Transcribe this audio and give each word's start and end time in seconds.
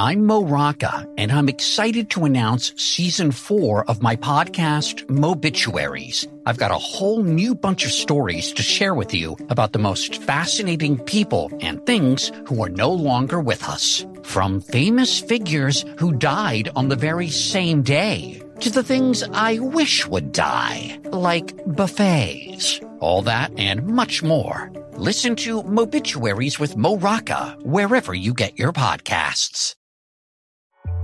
I'm 0.00 0.24
Mo 0.24 0.42
Rocca, 0.42 1.06
and 1.18 1.30
I'm 1.30 1.50
excited 1.50 2.08
to 2.08 2.24
announce 2.24 2.72
season 2.82 3.32
four 3.32 3.84
of 3.84 4.00
my 4.00 4.16
podcast, 4.16 5.04
Mobituaries. 5.08 6.26
I've 6.46 6.56
got 6.56 6.70
a 6.70 6.78
whole 6.78 7.22
new 7.22 7.54
bunch 7.54 7.84
of 7.84 7.92
stories 7.92 8.50
to 8.54 8.62
share 8.62 8.94
with 8.94 9.12
you 9.12 9.36
about 9.50 9.72
the 9.74 9.78
most 9.78 10.22
fascinating 10.22 10.96
people 11.00 11.52
and 11.60 11.84
things 11.84 12.32
who 12.46 12.64
are 12.64 12.70
no 12.70 12.90
longer 12.90 13.40
with 13.40 13.62
us. 13.68 14.06
From 14.22 14.62
famous 14.62 15.20
figures 15.20 15.84
who 15.98 16.14
died 16.14 16.70
on 16.74 16.88
the 16.88 16.96
very 16.96 17.28
same 17.28 17.82
day 17.82 18.40
to 18.60 18.70
the 18.70 18.82
things 18.82 19.22
I 19.34 19.58
wish 19.58 20.06
would 20.06 20.32
die, 20.32 20.98
like 21.12 21.52
buffets. 21.76 22.80
All 23.00 23.20
that 23.24 23.52
and 23.58 23.86
much 23.86 24.22
more. 24.22 24.72
Listen 24.92 25.36
to 25.36 25.62
Mobituaries 25.64 26.58
with 26.58 26.78
Mo 26.78 26.96
Rocca 26.96 27.58
wherever 27.60 28.14
you 28.14 28.32
get 28.32 28.58
your 28.58 28.72
podcasts. 28.72 29.74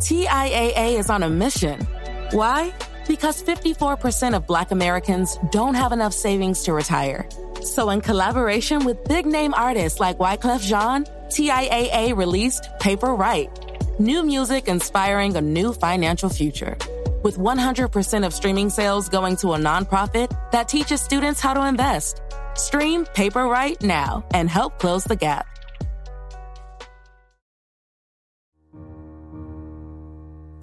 TIAA 0.01 0.99
is 0.99 1.09
on 1.09 1.23
a 1.23 1.31
mission. 1.31 1.81
Why? 2.33 2.75
Because 3.09 3.43
54% 3.43 4.37
of 4.37 4.47
Black 4.47 4.71
Americans 4.71 5.39
don't 5.51 5.75
have 5.75 5.93
enough 5.93 6.13
savings 6.13 6.65
to 6.65 6.75
retire. 6.75 7.27
So, 7.63 7.89
in 7.89 8.03
collaboration 8.03 8.85
with 8.85 9.03
big 9.05 9.25
name 9.25 9.55
artists 9.55 9.99
like 9.99 10.19
Wyclef 10.19 10.61
Jean, 10.61 11.05
TIAA 11.29 12.15
released 12.15 12.69
Paper 12.79 13.15
Right, 13.15 13.49
new 13.99 14.23
music 14.23 14.69
inspiring 14.69 15.35
a 15.35 15.41
new 15.41 15.73
financial 15.73 16.29
future. 16.29 16.77
With 17.23 17.39
100% 17.39 18.27
of 18.27 18.35
streaming 18.35 18.69
sales 18.69 19.09
going 19.09 19.37
to 19.37 19.55
a 19.55 19.59
nonprofit 19.59 20.29
that 20.53 20.69
teaches 20.69 21.01
students 21.01 21.41
how 21.41 21.55
to 21.55 21.67
invest. 21.67 22.21
Stream 22.55 23.07
Paper 23.07 23.45
Right 23.45 23.81
now 23.83 24.27
and 24.35 24.51
help 24.51 24.79
close 24.79 25.05
the 25.05 25.17
gap. 25.17 25.56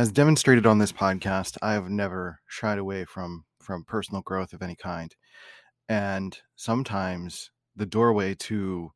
As 0.00 0.10
demonstrated 0.10 0.64
on 0.64 0.78
this 0.78 0.92
podcast, 0.92 1.58
I 1.60 1.74
have 1.74 1.90
never 1.90 2.40
shied 2.46 2.78
away 2.78 3.04
from 3.04 3.44
from 3.60 3.84
personal 3.84 4.22
growth 4.22 4.54
of 4.54 4.62
any 4.62 4.74
kind. 4.74 5.14
And 5.90 6.38
sometimes 6.56 7.50
the 7.76 7.84
doorway 7.84 8.34
to 8.36 8.92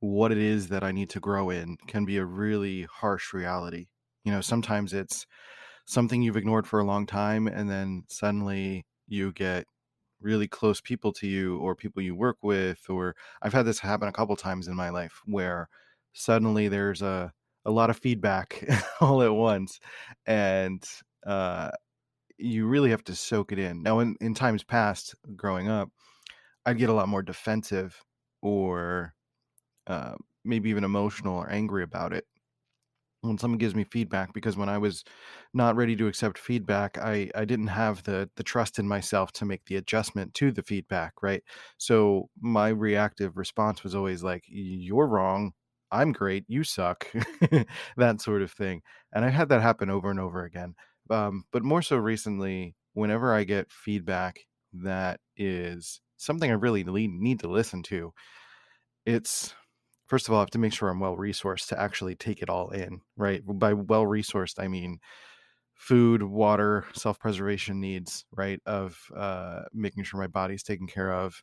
what 0.00 0.32
it 0.32 0.36
is 0.36 0.68
that 0.68 0.84
I 0.84 0.92
need 0.92 1.08
to 1.10 1.20
grow 1.20 1.48
in 1.48 1.78
can 1.86 2.04
be 2.04 2.18
a 2.18 2.26
really 2.26 2.82
harsh 2.82 3.32
reality. 3.32 3.86
You 4.22 4.32
know, 4.32 4.42
sometimes 4.42 4.92
it's 4.92 5.24
something 5.86 6.20
you've 6.20 6.36
ignored 6.36 6.66
for 6.66 6.78
a 6.78 6.84
long 6.84 7.06
time 7.06 7.46
and 7.46 7.70
then 7.70 8.02
suddenly 8.10 8.84
you 9.08 9.32
get 9.32 9.64
really 10.20 10.46
close 10.46 10.78
people 10.82 11.14
to 11.14 11.26
you 11.26 11.56
or 11.56 11.74
people 11.74 12.02
you 12.02 12.14
work 12.14 12.36
with 12.42 12.80
or 12.90 13.16
I've 13.40 13.54
had 13.54 13.64
this 13.64 13.78
happen 13.78 14.08
a 14.08 14.12
couple 14.12 14.36
times 14.36 14.68
in 14.68 14.76
my 14.76 14.90
life 14.90 15.22
where 15.24 15.70
suddenly 16.12 16.68
there's 16.68 17.00
a 17.00 17.32
a 17.66 17.70
lot 17.70 17.90
of 17.90 17.98
feedback 17.98 18.64
all 19.00 19.22
at 19.22 19.34
once 19.34 19.80
and 20.26 20.84
uh, 21.26 21.70
you 22.38 22.66
really 22.66 22.90
have 22.90 23.04
to 23.04 23.14
soak 23.16 23.52
it 23.52 23.58
in. 23.58 23.82
Now 23.82 24.00
in, 24.00 24.16
in 24.20 24.34
times 24.34 24.64
past 24.64 25.14
growing 25.36 25.68
up 25.68 25.90
i'd 26.66 26.78
get 26.78 26.90
a 26.90 26.94
lot 26.94 27.08
more 27.08 27.22
defensive 27.22 28.02
or 28.42 29.14
uh, 29.86 30.14
maybe 30.44 30.70
even 30.70 30.84
emotional 30.84 31.36
or 31.36 31.50
angry 31.50 31.82
about 31.82 32.12
it. 32.12 32.26
When 33.22 33.38
someone 33.38 33.58
gives 33.58 33.74
me 33.74 33.84
feedback 33.84 34.34
because 34.34 34.54
when 34.58 34.68
i 34.68 34.76
was 34.76 35.02
not 35.54 35.76
ready 35.76 35.96
to 35.96 36.06
accept 36.08 36.36
feedback 36.38 36.98
i 36.98 37.30
i 37.34 37.44
didn't 37.46 37.68
have 37.68 38.02
the 38.02 38.28
the 38.36 38.42
trust 38.42 38.78
in 38.78 38.86
myself 38.86 39.32
to 39.32 39.46
make 39.46 39.64
the 39.64 39.76
adjustment 39.76 40.34
to 40.34 40.52
the 40.52 40.62
feedback 40.62 41.14
right? 41.22 41.42
So 41.78 42.28
my 42.40 42.68
reactive 42.68 43.38
response 43.38 43.82
was 43.82 43.94
always 43.94 44.22
like 44.22 44.44
you're 44.46 45.06
wrong 45.08 45.52
I'm 45.94 46.12
great, 46.12 46.44
you 46.48 46.64
suck, 46.64 47.06
that 47.96 48.20
sort 48.20 48.42
of 48.42 48.52
thing. 48.52 48.82
And 49.12 49.24
I 49.24 49.30
had 49.30 49.48
that 49.50 49.62
happen 49.62 49.90
over 49.90 50.10
and 50.10 50.20
over 50.20 50.44
again. 50.44 50.74
Um, 51.10 51.44
but 51.52 51.62
more 51.62 51.82
so 51.82 51.96
recently, 51.96 52.74
whenever 52.94 53.34
I 53.34 53.44
get 53.44 53.72
feedback 53.72 54.40
that 54.72 55.20
is 55.36 56.00
something 56.16 56.50
I 56.50 56.54
really 56.54 56.84
need 56.84 57.40
to 57.40 57.48
listen 57.48 57.82
to, 57.84 58.12
it's 59.06 59.54
first 60.06 60.28
of 60.28 60.34
all, 60.34 60.40
I 60.40 60.42
have 60.42 60.50
to 60.50 60.58
make 60.58 60.72
sure 60.72 60.88
I'm 60.88 61.00
well 61.00 61.16
resourced 61.16 61.68
to 61.68 61.80
actually 61.80 62.14
take 62.14 62.42
it 62.42 62.50
all 62.50 62.70
in, 62.70 63.00
right? 63.16 63.42
By 63.46 63.74
well 63.74 64.04
resourced, 64.04 64.58
I 64.58 64.68
mean 64.68 64.98
food, 65.74 66.22
water, 66.22 66.86
self 66.94 67.18
preservation 67.18 67.80
needs, 67.80 68.24
right? 68.32 68.60
Of 68.66 68.98
uh, 69.16 69.62
making 69.72 70.04
sure 70.04 70.20
my 70.20 70.26
body's 70.28 70.62
taken 70.62 70.86
care 70.86 71.12
of 71.12 71.42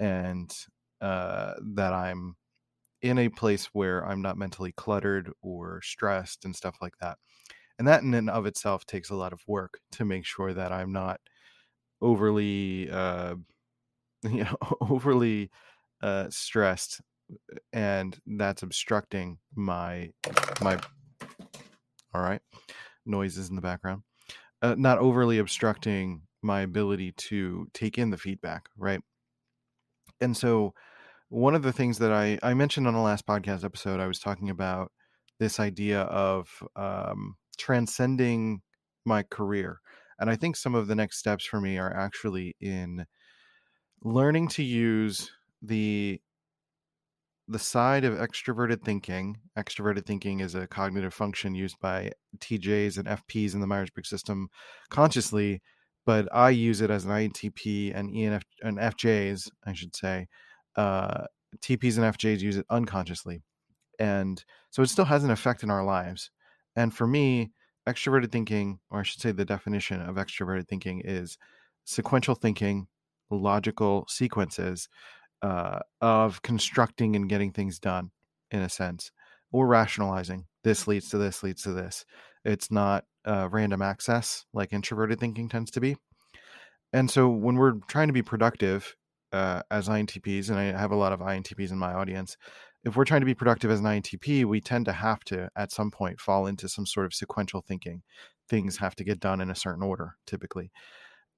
and 0.00 0.52
uh, 1.00 1.54
that 1.74 1.92
I'm 1.92 2.36
in 3.08 3.18
a 3.18 3.28
place 3.28 3.66
where 3.72 4.04
I'm 4.06 4.22
not 4.22 4.38
mentally 4.38 4.72
cluttered 4.72 5.32
or 5.42 5.80
stressed 5.82 6.44
and 6.44 6.54
stuff 6.54 6.76
like 6.80 6.98
that. 7.00 7.18
And 7.78 7.86
that 7.88 8.02
in 8.02 8.14
and 8.14 8.30
of 8.30 8.46
itself 8.46 8.86
takes 8.86 9.10
a 9.10 9.14
lot 9.14 9.32
of 9.32 9.42
work 9.46 9.80
to 9.92 10.04
make 10.04 10.24
sure 10.24 10.52
that 10.54 10.72
I'm 10.72 10.92
not 10.92 11.20
overly, 12.00 12.90
uh, 12.90 13.34
you 14.22 14.44
know, 14.44 14.56
overly 14.80 15.50
uh, 16.02 16.26
stressed, 16.30 17.00
and 17.72 18.18
that's 18.26 18.62
obstructing 18.62 19.38
my 19.54 20.10
my. 20.60 20.78
All 22.14 22.22
right, 22.22 22.40
noises 23.04 23.50
in 23.50 23.56
the 23.56 23.62
background. 23.62 24.02
Uh, 24.62 24.74
not 24.78 24.98
overly 24.98 25.38
obstructing 25.38 26.22
my 26.42 26.62
ability 26.62 27.12
to 27.12 27.68
take 27.74 27.98
in 27.98 28.08
the 28.10 28.16
feedback, 28.16 28.68
right? 28.78 29.00
And 30.20 30.34
so 30.34 30.72
one 31.36 31.54
of 31.54 31.60
the 31.60 31.72
things 31.72 31.98
that 31.98 32.12
I, 32.12 32.38
I 32.42 32.54
mentioned 32.54 32.86
on 32.86 32.94
the 32.94 33.00
last 33.00 33.26
podcast 33.26 33.62
episode, 33.62 34.00
I 34.00 34.06
was 34.06 34.18
talking 34.18 34.48
about 34.48 34.90
this 35.38 35.60
idea 35.60 36.00
of 36.00 36.48
um, 36.76 37.36
transcending 37.58 38.62
my 39.04 39.22
career. 39.22 39.80
And 40.18 40.30
I 40.30 40.36
think 40.36 40.56
some 40.56 40.74
of 40.74 40.86
the 40.86 40.94
next 40.94 41.18
steps 41.18 41.44
for 41.44 41.60
me 41.60 41.76
are 41.76 41.94
actually 41.94 42.56
in 42.58 43.04
learning 44.02 44.48
to 44.48 44.62
use 44.62 45.30
the 45.60 46.22
the 47.48 47.58
side 47.58 48.04
of 48.04 48.14
extroverted 48.14 48.82
thinking. 48.82 49.36
Extroverted 49.58 50.06
thinking 50.06 50.40
is 50.40 50.54
a 50.54 50.66
cognitive 50.66 51.12
function 51.12 51.54
used 51.54 51.78
by 51.82 52.12
TJs 52.38 52.96
and 52.96 53.08
FPs 53.08 53.52
in 53.52 53.60
the 53.60 53.66
Myers 53.66 53.90
Briggs 53.90 54.08
system 54.08 54.48
consciously, 54.88 55.60
but 56.06 56.34
I 56.34 56.48
use 56.48 56.80
it 56.80 56.90
as 56.90 57.04
an 57.04 57.10
INTP 57.10 57.92
and 57.94 58.10
ENF 58.10 58.42
and 58.62 58.78
FJs, 58.78 59.50
I 59.66 59.74
should 59.74 59.94
say, 59.94 60.28
uh, 60.76 61.24
TPs 61.58 61.96
and 61.96 62.14
FJs 62.14 62.40
use 62.40 62.56
it 62.56 62.66
unconsciously. 62.70 63.42
And 63.98 64.42
so 64.70 64.82
it 64.82 64.88
still 64.88 65.04
has 65.06 65.24
an 65.24 65.30
effect 65.30 65.62
in 65.62 65.70
our 65.70 65.84
lives. 65.84 66.30
And 66.74 66.94
for 66.94 67.06
me, 67.06 67.52
extroverted 67.88 68.30
thinking, 68.30 68.78
or 68.90 69.00
I 69.00 69.02
should 69.02 69.20
say 69.20 69.32
the 69.32 69.44
definition 69.44 70.02
of 70.02 70.16
extroverted 70.16 70.68
thinking 70.68 71.02
is 71.04 71.38
sequential 71.84 72.34
thinking, 72.34 72.88
logical 73.30 74.06
sequences 74.08 74.88
uh, 75.42 75.80
of 76.00 76.42
constructing 76.42 77.16
and 77.16 77.28
getting 77.28 77.52
things 77.52 77.78
done 77.78 78.10
in 78.50 78.60
a 78.60 78.68
sense, 78.68 79.10
or 79.52 79.66
rationalizing. 79.66 80.46
This 80.64 80.86
leads 80.86 81.08
to 81.10 81.18
this, 81.18 81.42
leads 81.42 81.62
to 81.62 81.72
this. 81.72 82.04
It's 82.44 82.70
not 82.70 83.04
uh, 83.24 83.48
random 83.50 83.82
access 83.82 84.44
like 84.52 84.72
introverted 84.72 85.18
thinking 85.18 85.48
tends 85.48 85.70
to 85.72 85.80
be. 85.80 85.96
And 86.92 87.10
so 87.10 87.28
when 87.28 87.56
we're 87.56 87.74
trying 87.88 88.06
to 88.06 88.12
be 88.12 88.22
productive 88.22 88.94
uh, 89.32 89.62
as 89.70 89.88
INTPs, 89.88 90.50
and 90.50 90.58
I 90.58 90.78
have 90.78 90.92
a 90.92 90.96
lot 90.96 91.12
of 91.12 91.20
INTPs 91.20 91.70
in 91.70 91.78
my 91.78 91.92
audience, 91.92 92.36
if 92.84 92.96
we're 92.96 93.04
trying 93.04 93.20
to 93.20 93.26
be 93.26 93.34
productive 93.34 93.70
as 93.70 93.80
an 93.80 93.86
INTP, 93.86 94.44
we 94.44 94.60
tend 94.60 94.84
to 94.84 94.92
have 94.92 95.24
to, 95.24 95.48
at 95.56 95.72
some 95.72 95.90
point, 95.90 96.20
fall 96.20 96.46
into 96.46 96.68
some 96.68 96.86
sort 96.86 97.06
of 97.06 97.14
sequential 97.14 97.60
thinking. 97.60 98.02
Things 98.48 98.76
have 98.76 98.94
to 98.96 99.04
get 99.04 99.18
done 99.18 99.40
in 99.40 99.50
a 99.50 99.56
certain 99.56 99.82
order, 99.82 100.16
typically. 100.24 100.70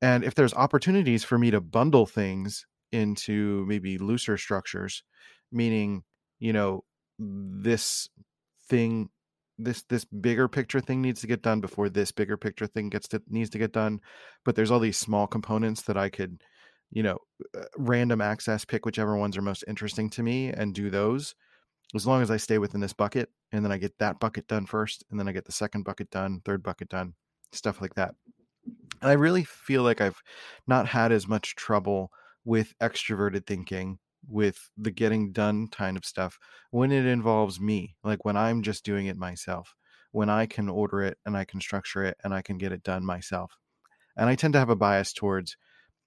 And 0.03 0.25
if 0.25 0.35
there's 0.35 0.53
opportunities 0.53 1.25
for 1.25 1.39
me 1.39 1.51
to 1.51 1.61
bundle 1.61 2.05
things 2.05 2.67
into 2.93 3.65
maybe 3.67 3.97
looser 3.97 4.37
structures, 4.37 5.03
meaning, 5.51 6.03
you 6.39 6.53
know, 6.53 6.85
this 7.19 8.11
thing 8.69 9.09
this 9.59 9.83
this 9.89 10.05
bigger 10.05 10.47
picture 10.47 10.81
thing 10.81 11.03
needs 11.03 11.21
to 11.21 11.27
get 11.27 11.43
done 11.43 11.61
before 11.61 11.89
this 11.89 12.13
bigger 12.13 12.37
picture 12.37 12.67
thing 12.67 12.89
gets 12.89 13.09
to 13.09 13.21
needs 13.29 13.51
to 13.51 13.59
get 13.59 13.73
done 13.73 14.01
but 14.45 14.55
there's 14.55 14.71
all 14.71 14.79
these 14.79 14.97
small 14.97 15.27
components 15.27 15.83
that 15.83 15.97
i 15.97 16.09
could 16.09 16.41
you 16.91 17.03
know, 17.03 17.19
uh, 17.57 17.65
random 17.77 18.21
access, 18.21 18.65
pick 18.65 18.87
whichever 18.87 19.17
ones 19.17 19.37
are 19.37 19.43
most 19.43 19.65
interesting 19.69 20.11
to 20.11 20.23
me 20.23 20.49
and 20.49 20.75
do 20.75 20.91
those. 20.91 21.35
as 21.95 22.07
long 22.07 22.23
as 22.23 22.31
I 22.31 22.37
stay 22.39 22.59
within 22.59 22.81
this 22.81 22.93
bucket 22.93 23.31
and 23.53 23.65
then 23.65 23.73
I 23.73 23.79
get 23.79 23.99
that 23.99 24.21
bucket 24.21 24.47
done 24.49 24.67
first 24.67 25.05
and 25.11 25.19
then 25.19 25.29
I 25.29 25.33
get 25.33 25.47
the 25.47 25.53
second 25.53 25.85
bucket 25.85 26.11
done, 26.11 26.41
third 26.45 26.63
bucket 26.63 26.89
done, 26.91 27.15
stuff 27.53 27.81
like 27.81 27.95
that. 27.95 28.15
And 29.01 29.11
I 29.11 29.15
really 29.15 29.45
feel 29.45 29.83
like 29.83 30.01
I've 30.01 30.23
not 30.67 30.89
had 30.89 31.13
as 31.13 31.29
much 31.29 31.55
trouble 31.57 32.11
with 32.45 32.75
extroverted 32.81 33.47
thinking, 33.47 33.99
with 34.29 34.71
the 34.77 34.91
getting 34.91 35.33
done 35.33 35.69
kind 35.69 35.97
of 35.97 36.05
stuff 36.05 36.39
when 36.71 36.93
it 36.93 37.07
involves 37.07 37.61
me, 37.61 37.97
like 38.05 38.25
when 38.25 38.37
I'm 38.37 38.63
just 38.63 38.85
doing 38.85 39.07
it 39.07 39.17
myself, 39.17 39.75
when 40.13 40.29
I 40.29 40.47
can 40.47 40.69
order 40.69 41.03
it 41.03 41.19
and 41.25 41.37
I 41.37 41.45
can 41.45 41.61
structure 41.61 42.05
it 42.05 42.17
and 42.25 42.35
I 42.35 42.43
can 42.43 42.59
get 42.59 42.73
it 42.73 42.83
done 42.83 43.05
myself. 43.05 43.57
And 44.17 44.29
I 44.29 44.35
tend 44.35 44.55
to 44.55 44.59
have 44.59 44.71
a 44.71 44.77
bias 44.77 45.13
towards 45.13 45.57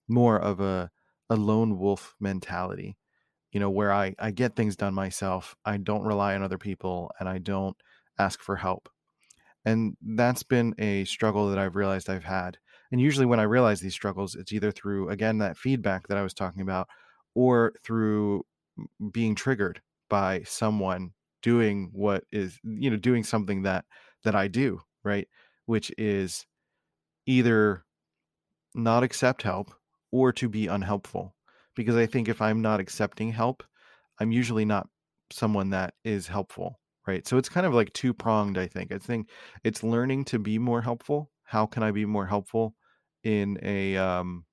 more 0.07 0.39
of 0.39 0.59
a, 0.59 0.89
a 1.29 1.35
lone 1.35 1.77
wolf 1.77 2.15
mentality 2.19 2.97
you 3.51 3.59
know 3.59 3.69
where 3.69 3.91
i 3.91 4.13
i 4.19 4.31
get 4.31 4.55
things 4.55 4.75
done 4.75 4.93
myself 4.93 5.55
i 5.65 5.77
don't 5.77 6.03
rely 6.03 6.35
on 6.35 6.43
other 6.43 6.57
people 6.57 7.11
and 7.19 7.27
i 7.29 7.37
don't 7.37 7.77
ask 8.19 8.41
for 8.41 8.55
help. 8.55 8.87
And 9.65 9.95
that's 10.15 10.43
been 10.43 10.75
a 10.79 11.05
struggle 11.05 11.49
that 11.49 11.57
i've 11.59 11.75
realized 11.75 12.09
i've 12.09 12.23
had. 12.23 12.57
And 12.91 13.01
usually 13.01 13.25
when 13.25 13.39
i 13.39 13.43
realize 13.43 13.79
these 13.79 13.93
struggles 13.93 14.35
it's 14.35 14.51
either 14.53 14.71
through 14.71 15.09
again 15.09 15.37
that 15.39 15.57
feedback 15.57 16.07
that 16.07 16.17
i 16.17 16.23
was 16.23 16.33
talking 16.33 16.61
about 16.61 16.87
or 17.35 17.73
through 17.83 18.45
being 19.11 19.35
triggered 19.35 19.81
by 20.09 20.43
someone 20.43 21.11
doing 21.41 21.89
what 21.93 22.23
is 22.31 22.59
you 22.63 22.89
know 22.89 22.97
doing 22.97 23.23
something 23.23 23.63
that 23.63 23.85
that 24.23 24.35
i 24.35 24.47
do 24.47 24.81
right? 25.03 25.27
Which 25.65 25.91
is 25.97 26.45
either 27.25 27.85
not 28.75 29.03
accept 29.03 29.43
help 29.43 29.73
or 30.11 30.31
to 30.33 30.49
be 30.49 30.67
unhelpful 30.67 31.35
because 31.75 31.95
I 31.95 32.05
think 32.05 32.27
if 32.27 32.41
I'm 32.41 32.61
not 32.61 32.79
accepting 32.79 33.31
help, 33.31 33.63
I'm 34.19 34.31
usually 34.31 34.65
not 34.65 34.89
someone 35.31 35.69
that 35.71 35.93
is 36.03 36.27
helpful, 36.27 36.79
right? 37.07 37.25
So 37.27 37.37
it's 37.37 37.49
kind 37.49 37.65
of 37.65 37.73
like 37.73 37.93
two 37.93 38.13
pronged, 38.13 38.57
I 38.57 38.67
think. 38.67 38.91
I 38.91 38.97
think 38.97 39.29
it's 39.63 39.83
learning 39.83 40.25
to 40.25 40.39
be 40.39 40.59
more 40.59 40.81
helpful. 40.81 41.31
How 41.43 41.65
can 41.65 41.83
I 41.83 41.91
be 41.91 42.05
more 42.05 42.27
helpful 42.27 42.75
in 43.23 43.57
a 43.61 43.97
um, 43.97 44.45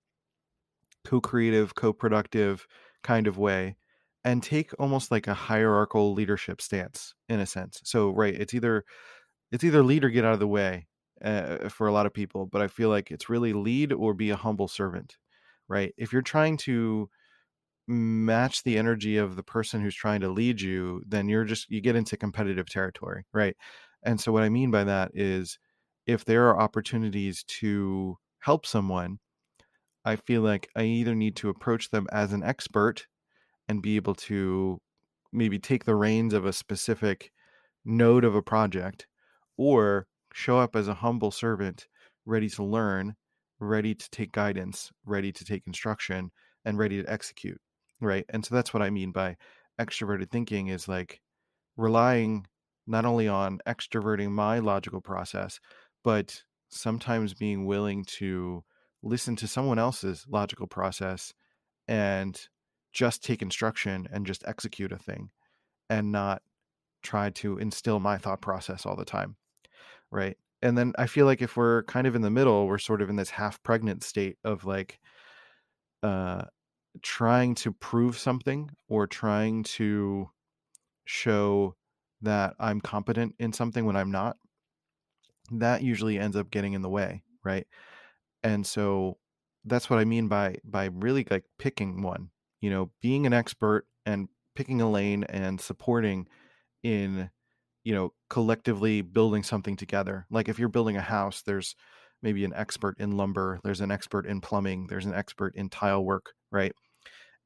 co 1.04 1.20
creative, 1.20 1.74
co 1.74 1.92
productive 1.92 2.66
kind 3.02 3.26
of 3.26 3.38
way? 3.38 3.76
And 4.24 4.42
take 4.42 4.72
almost 4.78 5.10
like 5.10 5.26
a 5.26 5.34
hierarchical 5.34 6.12
leadership 6.12 6.60
stance 6.60 7.14
in 7.28 7.40
a 7.40 7.46
sense. 7.46 7.80
So, 7.84 8.10
right, 8.10 8.34
it's 8.34 8.52
either 8.52 8.84
it's 9.52 9.64
either 9.64 9.82
lead 9.84 10.04
or 10.04 10.10
get 10.10 10.24
out 10.24 10.34
of 10.34 10.40
the 10.40 10.48
way 10.48 10.88
uh, 11.24 11.68
for 11.70 11.88
a 11.88 11.92
lot 11.92 12.06
of 12.06 12.14
people, 12.14 12.46
but 12.46 12.62
I 12.62 12.68
feel 12.68 12.90
like 12.90 13.10
it's 13.10 13.28
really 13.30 13.52
lead 13.54 13.92
or 13.92 14.14
be 14.14 14.30
a 14.30 14.36
humble 14.36 14.68
servant 14.68 15.16
right? 15.68 15.94
If 15.98 16.12
you're 16.12 16.22
trying 16.22 16.56
to 16.58 17.08
match 17.88 18.62
the 18.64 18.78
energy 18.78 19.16
of 19.16 19.36
the 19.36 19.42
person 19.42 19.80
who's 19.80 19.94
trying 19.94 20.20
to 20.20 20.28
lead 20.28 20.60
you, 20.60 21.02
then 21.06 21.28
you're 21.28 21.44
just 21.44 21.70
you 21.70 21.80
get 21.80 21.96
into 21.96 22.16
competitive 22.16 22.68
territory, 22.68 23.24
right? 23.32 23.56
And 24.04 24.20
so 24.20 24.32
what 24.32 24.42
I 24.42 24.48
mean 24.50 24.70
by 24.70 24.84
that 24.84 25.10
is 25.14 25.58
if 26.06 26.24
there 26.24 26.48
are 26.48 26.60
opportunities 26.60 27.44
to 27.44 28.16
help 28.40 28.66
someone, 28.66 29.18
I 30.04 30.16
feel 30.16 30.42
like 30.42 30.68
I 30.76 30.82
either 30.84 31.14
need 31.14 31.36
to 31.36 31.48
approach 31.50 31.90
them 31.90 32.06
as 32.12 32.32
an 32.32 32.42
expert 32.42 33.06
and 33.68 33.82
be 33.82 33.96
able 33.96 34.14
to 34.16 34.80
maybe 35.32 35.58
take 35.60 35.84
the 35.84 35.96
reins 35.96 36.34
of 36.34 36.46
a 36.46 36.52
specific 36.54 37.32
node 37.84 38.24
of 38.24 38.34
a 38.36 38.42
project 38.42 39.08
or 39.58 40.08
show 40.34 40.58
up 40.60 40.76
as 40.76 40.88
a 40.88 40.94
humble 40.96 41.32
servant 41.32 41.88
ready 42.26 42.50
to 42.50 42.64
learn 42.64 43.16
ready 43.60 43.94
to 43.94 44.10
take 44.10 44.32
guidance, 44.32 44.90
ready 45.04 45.32
to 45.32 45.44
take 45.44 45.66
instruction, 45.66 46.30
and 46.64 46.78
ready 46.78 47.02
to 47.02 47.10
execute. 47.10 47.60
Right. 48.00 48.24
And 48.28 48.44
so 48.44 48.54
that's 48.54 48.72
what 48.72 48.82
I 48.82 48.90
mean 48.90 49.10
by 49.10 49.36
extroverted 49.80 50.30
thinking 50.30 50.68
is 50.68 50.88
like 50.88 51.20
relying 51.76 52.46
not 52.86 53.04
only 53.04 53.28
on 53.28 53.58
extroverting 53.66 54.30
my 54.30 54.60
logical 54.60 55.00
process, 55.00 55.60
but 56.04 56.42
sometimes 56.68 57.34
being 57.34 57.66
willing 57.66 58.04
to 58.04 58.64
listen 59.02 59.36
to 59.36 59.48
someone 59.48 59.78
else's 59.78 60.24
logical 60.28 60.66
process 60.66 61.32
and 61.86 62.48
just 62.92 63.22
take 63.22 63.42
instruction 63.42 64.08
and 64.12 64.26
just 64.26 64.44
execute 64.46 64.92
a 64.92 64.98
thing 64.98 65.30
and 65.88 66.12
not 66.12 66.42
try 67.02 67.30
to 67.30 67.58
instill 67.58 68.00
my 68.00 68.18
thought 68.18 68.40
process 68.40 68.84
all 68.84 68.96
the 68.96 69.04
time 69.04 69.36
right 70.10 70.36
and 70.62 70.76
then 70.76 70.92
I 70.98 71.06
feel 71.06 71.26
like 71.26 71.42
if 71.42 71.56
we're 71.56 71.84
kind 71.84 72.06
of 72.06 72.14
in 72.14 72.22
the 72.22 72.30
middle, 72.30 72.66
we're 72.66 72.78
sort 72.78 73.02
of 73.02 73.10
in 73.10 73.16
this 73.16 73.30
half 73.30 73.62
pregnant 73.62 74.02
state 74.02 74.38
of 74.44 74.64
like 74.64 74.98
uh 76.02 76.44
trying 77.02 77.54
to 77.54 77.72
prove 77.72 78.18
something 78.18 78.70
or 78.88 79.06
trying 79.06 79.62
to 79.62 80.30
show 81.04 81.74
that 82.22 82.54
I'm 82.58 82.80
competent 82.80 83.34
in 83.38 83.52
something 83.52 83.84
when 83.84 83.96
I'm 83.96 84.10
not. 84.10 84.36
That 85.50 85.82
usually 85.82 86.18
ends 86.18 86.36
up 86.36 86.50
getting 86.50 86.74
in 86.74 86.82
the 86.82 86.88
way, 86.88 87.22
right? 87.44 87.66
And 88.42 88.66
so 88.66 89.18
that's 89.64 89.88
what 89.88 89.98
I 89.98 90.04
mean 90.04 90.28
by 90.28 90.56
by 90.64 90.86
really 90.86 91.26
like 91.30 91.44
picking 91.58 92.02
one, 92.02 92.30
you 92.60 92.70
know, 92.70 92.90
being 93.00 93.26
an 93.26 93.32
expert 93.32 93.86
and 94.04 94.28
picking 94.54 94.80
a 94.80 94.90
lane 94.90 95.24
and 95.24 95.60
supporting 95.60 96.26
in 96.82 97.30
you 97.84 97.94
know 97.94 98.12
collectively 98.30 99.02
building 99.02 99.42
something 99.42 99.76
together. 99.76 100.26
Like 100.30 100.48
if 100.48 100.58
you're 100.58 100.68
building 100.68 100.96
a 100.96 101.02
house 101.02 101.42
there's 101.42 101.74
maybe 102.22 102.44
an 102.44 102.54
expert 102.54 102.96
in 102.98 103.16
lumber 103.16 103.60
there's 103.64 103.80
an 103.80 103.90
expert 103.90 104.26
in 104.26 104.40
plumbing 104.40 104.86
there's 104.88 105.06
an 105.06 105.14
expert 105.14 105.54
in 105.56 105.68
tile 105.68 106.04
work 106.04 106.34
right? 106.50 106.72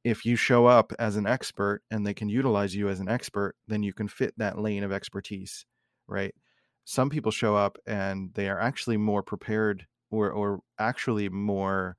If 0.03 0.25
you 0.25 0.35
show 0.35 0.65
up 0.65 0.93
as 0.99 1.15
an 1.17 1.25
expert 1.27 1.81
and 1.91 2.05
they 2.05 2.13
can 2.13 2.29
utilize 2.29 2.75
you 2.75 2.89
as 2.89 2.99
an 2.99 3.09
expert 3.09 3.55
then 3.67 3.83
you 3.83 3.93
can 3.93 4.07
fit 4.07 4.33
that 4.37 4.59
lane 4.59 4.83
of 4.83 4.91
expertise 4.91 5.65
right? 6.07 6.35
Some 6.85 7.09
people 7.09 7.31
show 7.31 7.55
up 7.55 7.77
and 7.87 8.33
they 8.33 8.49
are 8.49 8.59
actually 8.59 8.97
more 8.97 9.23
prepared 9.23 9.87
or 10.11 10.31
or 10.31 10.61
actually 10.79 11.29
more 11.29 11.97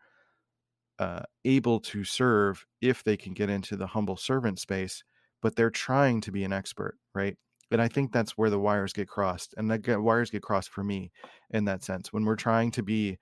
uh, 0.98 1.22
able 1.44 1.80
to 1.80 2.04
serve 2.04 2.66
if 2.80 3.02
they 3.02 3.16
can 3.16 3.34
get 3.34 3.50
into 3.50 3.76
the 3.76 3.88
humble 3.88 4.16
servant 4.16 4.58
space 4.60 5.02
but 5.42 5.56
they're 5.56 5.70
trying 5.70 6.20
to 6.20 6.30
be 6.32 6.44
an 6.44 6.52
expert 6.52 6.96
right 7.14 7.36
and 7.74 7.82
i 7.82 7.88
think 7.88 8.12
that's 8.12 8.38
where 8.38 8.50
the 8.50 8.58
wires 8.58 8.92
get 8.92 9.08
crossed 9.08 9.52
and 9.58 9.68
the 9.68 10.00
wires 10.00 10.30
get 10.30 10.42
crossed 10.42 10.70
for 10.70 10.84
me 10.84 11.10
in 11.50 11.64
that 11.64 11.82
sense. 11.82 12.12
When 12.12 12.24
we're 12.24 12.36
trying 12.36 12.70
to 12.72 12.82
be 12.82 13.18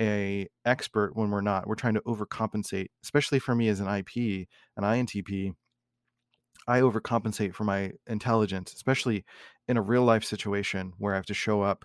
a 0.00 0.46
expert 0.64 1.16
when 1.16 1.30
we're 1.30 1.40
not 1.40 1.66
we're 1.66 1.74
trying 1.74 1.94
to 1.94 2.00
overcompensate 2.02 2.88
especially 3.02 3.38
for 3.38 3.54
me 3.54 3.68
as 3.68 3.80
an 3.80 3.88
ip 3.88 4.08
an 4.76 4.82
intp 4.82 5.54
i 6.66 6.80
overcompensate 6.80 7.54
for 7.54 7.64
my 7.64 7.92
intelligence 8.08 8.72
especially 8.74 9.24
in 9.68 9.76
a 9.76 9.82
real 9.82 10.02
life 10.02 10.24
situation 10.24 10.92
where 10.98 11.14
i 11.14 11.16
have 11.16 11.26
to 11.26 11.34
show 11.34 11.62
up 11.62 11.84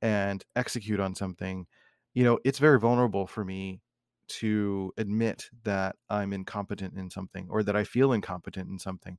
and 0.00 0.44
execute 0.54 1.00
on 1.00 1.14
something. 1.14 1.66
You 2.14 2.22
know 2.24 2.38
it's 2.44 2.60
very 2.60 2.78
vulnerable 2.78 3.26
for 3.26 3.44
me 3.44 3.80
to 4.28 4.92
admit 4.96 5.50
that 5.64 5.96
i'm 6.08 6.32
incompetent 6.32 6.96
in 6.96 7.10
something 7.10 7.48
or 7.50 7.62
that 7.64 7.74
i 7.74 7.82
feel 7.82 8.12
incompetent 8.12 8.70
in 8.70 8.78
something 8.78 9.18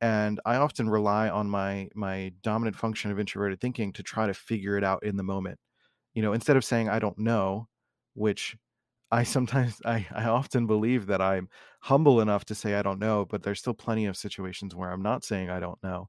and 0.00 0.40
i 0.44 0.56
often 0.56 0.88
rely 0.88 1.28
on 1.28 1.48
my 1.48 1.88
my 1.94 2.32
dominant 2.42 2.76
function 2.76 3.10
of 3.10 3.20
introverted 3.20 3.60
thinking 3.60 3.92
to 3.92 4.02
try 4.02 4.26
to 4.26 4.34
figure 4.34 4.76
it 4.76 4.84
out 4.84 5.02
in 5.02 5.16
the 5.16 5.22
moment 5.22 5.58
you 6.14 6.22
know 6.22 6.32
instead 6.32 6.56
of 6.56 6.64
saying 6.64 6.88
i 6.88 6.98
don't 6.98 7.18
know 7.18 7.66
which 8.14 8.56
i 9.10 9.22
sometimes 9.24 9.80
i 9.84 10.06
i 10.14 10.24
often 10.24 10.66
believe 10.66 11.06
that 11.06 11.20
i'm 11.20 11.48
humble 11.82 12.20
enough 12.20 12.44
to 12.44 12.54
say 12.54 12.74
i 12.74 12.82
don't 12.82 12.98
know 12.98 13.24
but 13.24 13.42
there's 13.42 13.58
still 13.58 13.74
plenty 13.74 14.06
of 14.06 14.16
situations 14.16 14.74
where 14.74 14.90
i'm 14.90 15.02
not 15.02 15.24
saying 15.24 15.50
i 15.50 15.60
don't 15.60 15.82
know 15.82 16.08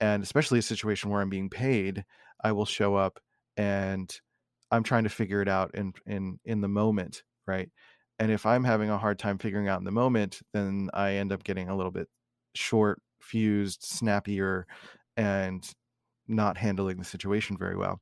and 0.00 0.22
especially 0.22 0.58
a 0.58 0.62
situation 0.62 1.10
where 1.10 1.20
i'm 1.20 1.30
being 1.30 1.50
paid 1.50 2.04
i 2.44 2.52
will 2.52 2.66
show 2.66 2.94
up 2.94 3.20
and 3.56 4.20
i'm 4.70 4.82
trying 4.82 5.04
to 5.04 5.10
figure 5.10 5.42
it 5.42 5.48
out 5.48 5.74
in 5.74 5.92
in 6.06 6.38
in 6.44 6.60
the 6.60 6.68
moment 6.68 7.22
right? 7.46 7.70
And 8.18 8.30
if 8.30 8.46
i'm 8.46 8.64
having 8.64 8.88
a 8.90 8.98
hard 8.98 9.18
time 9.18 9.38
figuring 9.38 9.68
out 9.68 9.80
in 9.80 9.84
the 9.84 9.90
moment 9.90 10.40
then 10.52 10.90
i 10.94 11.14
end 11.14 11.32
up 11.32 11.42
getting 11.44 11.68
a 11.68 11.76
little 11.76 11.90
bit 11.90 12.08
short 12.54 13.00
fused, 13.22 13.82
snappier, 13.82 14.66
and 15.16 15.68
not 16.28 16.58
handling 16.58 16.98
the 16.98 17.04
situation 17.04 17.56
very 17.58 17.76
well. 17.76 18.00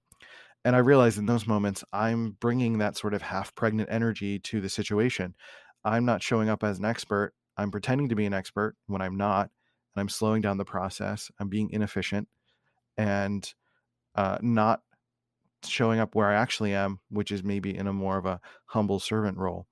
And 0.65 0.77
I 0.77 0.81
realize 0.81 1.17
in 1.17 1.27
those 1.27 1.47
moments, 1.47 1.85
I'm 1.93 2.37
bringing 2.41 2.79
that 2.79 2.97
sort 2.97 3.15
of 3.15 3.23
half 3.23 3.55
pregnant 3.55 3.89
energy 3.91 4.39
to 4.41 4.61
the 4.61 4.69
situation. 4.69 5.35
I'm 5.85 6.05
not 6.05 6.23
showing 6.23 6.49
up 6.49 6.63
as 6.63 6.79
an 6.79 6.85
expert. 6.85 7.33
I'm 7.57 7.71
pretending 7.71 8.11
to 8.11 8.15
be 8.15 8.27
an 8.27 8.35
expert 8.35 8.77
when 8.87 9.01
I'm 9.01 9.17
not. 9.17 9.51
And 9.95 10.01
I'm 10.01 10.09
slowing 10.09 10.43
down 10.43 10.59
the 10.59 10.65
process. 10.65 11.31
I'm 11.39 11.49
being 11.49 11.71
inefficient 11.71 12.29
and 12.97 13.53
uh, 14.15 14.39
not 14.43 14.83
showing 15.65 15.99
up 15.99 16.15
where 16.15 16.29
I 16.29 16.35
actually 16.35 16.75
am, 16.75 17.01
which 17.09 17.33
is 17.33 17.43
maybe 17.43 17.77
in 17.77 17.87
a 17.87 17.93
more 17.93 18.19
of 18.19 18.27
a 18.27 18.41
humble 18.67 19.01
servant 19.01 19.39
role. 19.39 19.67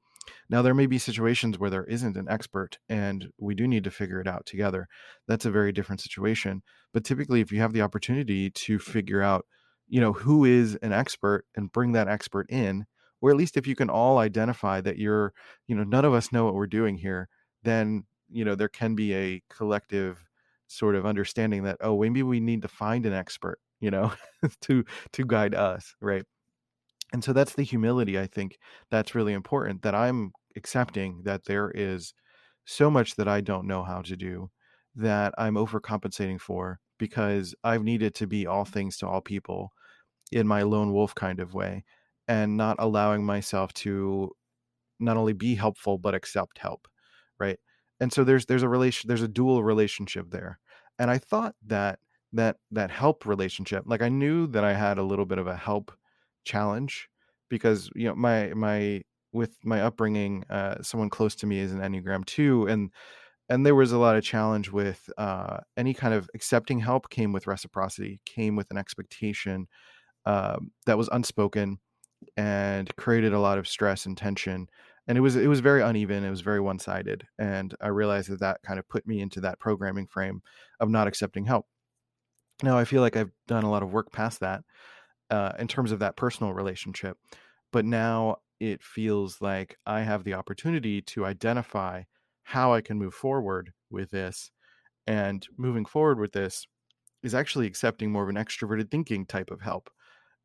Now, 0.48 0.62
there 0.62 0.74
may 0.74 0.86
be 0.86 0.98
situations 0.98 1.58
where 1.58 1.70
there 1.70 1.84
isn't 1.84 2.16
an 2.16 2.28
expert 2.28 2.78
and 2.88 3.28
we 3.38 3.54
do 3.54 3.66
need 3.66 3.84
to 3.84 3.90
figure 3.90 4.20
it 4.20 4.28
out 4.28 4.46
together. 4.46 4.88
That's 5.26 5.44
a 5.44 5.50
very 5.50 5.72
different 5.72 6.00
situation. 6.00 6.62
But 6.92 7.04
typically, 7.04 7.40
if 7.40 7.52
you 7.52 7.60
have 7.60 7.72
the 7.72 7.82
opportunity 7.82 8.50
to 8.50 8.78
figure 8.78 9.22
out, 9.22 9.46
you 9.88 10.00
know, 10.00 10.12
who 10.12 10.44
is 10.44 10.76
an 10.82 10.92
expert 10.92 11.44
and 11.56 11.72
bring 11.72 11.92
that 11.92 12.08
expert 12.08 12.46
in, 12.50 12.86
or 13.20 13.30
at 13.30 13.36
least 13.36 13.56
if 13.56 13.66
you 13.66 13.74
can 13.74 13.90
all 13.90 14.18
identify 14.18 14.80
that 14.80 14.98
you're, 14.98 15.32
you 15.66 15.74
know, 15.74 15.84
none 15.84 16.04
of 16.04 16.14
us 16.14 16.32
know 16.32 16.44
what 16.44 16.54
we're 16.54 16.66
doing 16.66 16.96
here, 16.96 17.28
then, 17.62 18.04
you 18.30 18.44
know, 18.44 18.54
there 18.54 18.68
can 18.68 18.94
be 18.94 19.14
a 19.14 19.42
collective 19.50 20.24
sort 20.68 20.94
of 20.94 21.06
understanding 21.06 21.64
that 21.64 21.78
oh 21.80 21.98
maybe 21.98 22.22
we 22.22 22.40
need 22.40 22.62
to 22.62 22.68
find 22.68 23.06
an 23.06 23.12
expert 23.12 23.58
you 23.80 23.90
know 23.90 24.12
to 24.60 24.84
to 25.12 25.24
guide 25.24 25.54
us 25.54 25.94
right 26.00 26.24
and 27.12 27.24
so 27.24 27.32
that's 27.32 27.54
the 27.54 27.62
humility 27.62 28.18
i 28.18 28.26
think 28.26 28.58
that's 28.90 29.14
really 29.14 29.32
important 29.32 29.82
that 29.82 29.94
i'm 29.94 30.32
accepting 30.56 31.22
that 31.24 31.44
there 31.44 31.70
is 31.74 32.14
so 32.64 32.90
much 32.90 33.16
that 33.16 33.28
i 33.28 33.40
don't 33.40 33.66
know 33.66 33.82
how 33.82 34.02
to 34.02 34.16
do 34.16 34.50
that 34.94 35.34
i'm 35.38 35.54
overcompensating 35.54 36.40
for 36.40 36.80
because 36.98 37.54
i've 37.64 37.84
needed 37.84 38.14
to 38.14 38.26
be 38.26 38.46
all 38.46 38.64
things 38.64 38.96
to 38.96 39.06
all 39.06 39.20
people 39.20 39.72
in 40.32 40.46
my 40.46 40.62
lone 40.62 40.92
wolf 40.92 41.14
kind 41.14 41.40
of 41.40 41.54
way 41.54 41.84
and 42.28 42.56
not 42.56 42.76
allowing 42.78 43.24
myself 43.24 43.72
to 43.74 44.30
not 45.00 45.16
only 45.16 45.32
be 45.32 45.54
helpful 45.54 45.98
but 45.98 46.14
accept 46.14 46.58
help 46.58 46.88
right? 47.40 47.58
And 48.00 48.12
so 48.12 48.24
there's 48.24 48.46
there's 48.46 48.62
a 48.62 48.68
relation 48.68 49.08
there's 49.08 49.22
a 49.22 49.28
dual 49.28 49.62
relationship 49.64 50.30
there. 50.30 50.58
And 50.98 51.10
i 51.10 51.18
thought 51.18 51.54
that 51.66 52.00
that 52.32 52.56
that 52.70 52.90
help 52.90 53.24
relationship 53.26 53.84
like 53.86 54.02
i 54.02 54.08
knew 54.08 54.46
that 54.48 54.64
i 54.64 54.74
had 54.74 54.98
a 54.98 55.02
little 55.02 55.24
bit 55.24 55.38
of 55.38 55.46
a 55.46 55.56
help 55.56 55.92
challenge 56.48 57.08
because 57.48 57.90
you 57.94 58.08
know 58.08 58.14
my 58.14 58.52
my 58.54 59.02
with 59.32 59.56
my 59.64 59.82
upbringing 59.82 60.44
uh 60.50 60.82
someone 60.82 61.10
close 61.10 61.34
to 61.34 61.46
me 61.46 61.58
is 61.58 61.72
an 61.72 61.80
enneagram 61.80 62.24
2 62.24 62.66
and 62.66 62.90
and 63.50 63.64
there 63.64 63.74
was 63.74 63.92
a 63.92 63.98
lot 63.98 64.16
of 64.16 64.24
challenge 64.24 64.70
with 64.70 65.10
uh 65.18 65.58
any 65.76 65.94
kind 65.94 66.14
of 66.14 66.28
accepting 66.34 66.80
help 66.80 67.10
came 67.10 67.32
with 67.32 67.46
reciprocity 67.46 68.20
came 68.24 68.56
with 68.56 68.70
an 68.70 68.78
expectation 68.78 69.66
um, 70.26 70.72
that 70.86 70.98
was 70.98 71.08
unspoken 71.12 71.78
and 72.36 72.94
created 72.96 73.32
a 73.32 73.40
lot 73.40 73.58
of 73.58 73.68
stress 73.68 74.06
and 74.06 74.16
tension 74.16 74.68
and 75.06 75.16
it 75.16 75.20
was 75.20 75.36
it 75.36 75.46
was 75.46 75.60
very 75.60 75.82
uneven 75.82 76.24
it 76.24 76.30
was 76.30 76.40
very 76.40 76.60
one-sided 76.60 77.26
and 77.38 77.74
i 77.80 77.88
realized 77.88 78.28
that 78.28 78.40
that 78.40 78.60
kind 78.62 78.78
of 78.78 78.88
put 78.88 79.06
me 79.06 79.20
into 79.20 79.40
that 79.40 79.58
programming 79.58 80.06
frame 80.06 80.42
of 80.80 80.90
not 80.90 81.06
accepting 81.06 81.44
help. 81.44 81.66
Now 82.62 82.76
i 82.76 82.84
feel 82.84 83.02
like 83.02 83.16
i've 83.16 83.32
done 83.46 83.64
a 83.64 83.70
lot 83.70 83.82
of 83.82 83.92
work 83.92 84.12
past 84.12 84.40
that 84.40 84.62
uh, 85.30 85.52
in 85.58 85.68
terms 85.68 85.92
of 85.92 85.98
that 85.98 86.16
personal 86.16 86.52
relationship 86.52 87.16
but 87.72 87.84
now 87.84 88.36
it 88.60 88.82
feels 88.82 89.40
like 89.40 89.76
i 89.86 90.00
have 90.00 90.24
the 90.24 90.34
opportunity 90.34 91.00
to 91.02 91.24
identify 91.24 92.02
how 92.42 92.72
i 92.72 92.80
can 92.80 92.98
move 92.98 93.14
forward 93.14 93.72
with 93.90 94.10
this 94.10 94.50
and 95.06 95.46
moving 95.56 95.84
forward 95.84 96.18
with 96.18 96.32
this 96.32 96.66
is 97.22 97.34
actually 97.34 97.66
accepting 97.66 98.12
more 98.12 98.22
of 98.22 98.28
an 98.28 98.36
extroverted 98.36 98.90
thinking 98.90 99.26
type 99.26 99.50
of 99.50 99.60
help 99.60 99.90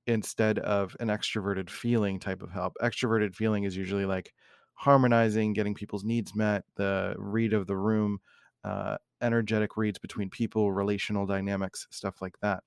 instead 0.07 0.59
of 0.59 0.95
an 0.99 1.07
extroverted 1.07 1.69
feeling 1.69 2.19
type 2.19 2.41
of 2.41 2.51
help. 2.51 2.73
Extroverted 2.81 3.35
feeling 3.35 3.63
is 3.63 3.75
usually 3.75 4.05
like 4.05 4.33
harmonizing, 4.75 5.53
getting 5.53 5.73
people's 5.73 6.03
needs 6.03 6.35
met, 6.35 6.63
the 6.75 7.13
read 7.17 7.53
of 7.53 7.67
the 7.67 7.77
room, 7.77 8.19
uh, 8.63 8.97
energetic 9.21 9.77
reads 9.77 9.99
between 9.99 10.29
people, 10.29 10.73
relational 10.73 11.25
dynamics, 11.25 11.87
stuff 11.91 12.21
like 12.21 12.35
that. 12.41 12.63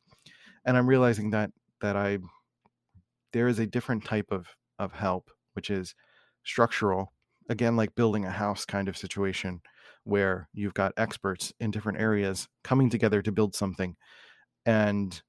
And 0.65 0.77
I'm 0.77 0.89
realizing 0.89 1.31
that 1.31 1.51
that 1.87 1.97
I 1.97 2.19
there 3.33 3.49
is 3.49 3.59
a 3.59 3.67
different 3.67 4.05
type 4.05 4.31
of 4.31 4.47
of 4.79 4.93
help, 4.93 5.31
which 5.55 5.71
is 5.71 5.95
structural, 6.45 7.13
again 7.49 7.77
like 7.77 7.95
building 7.95 8.25
a 8.25 8.31
house 8.31 8.65
kind 8.65 8.89
of 8.89 8.97
situation 8.97 9.61
where 10.05 10.49
you've 10.53 10.75
got 10.75 10.93
experts 10.97 11.53
in 11.61 11.71
different 11.71 11.99
areas 12.01 12.49
coming 12.63 12.91
together 12.91 13.23
to 13.23 13.33
build 13.33 13.55
something. 13.55 13.97
And 14.67 15.21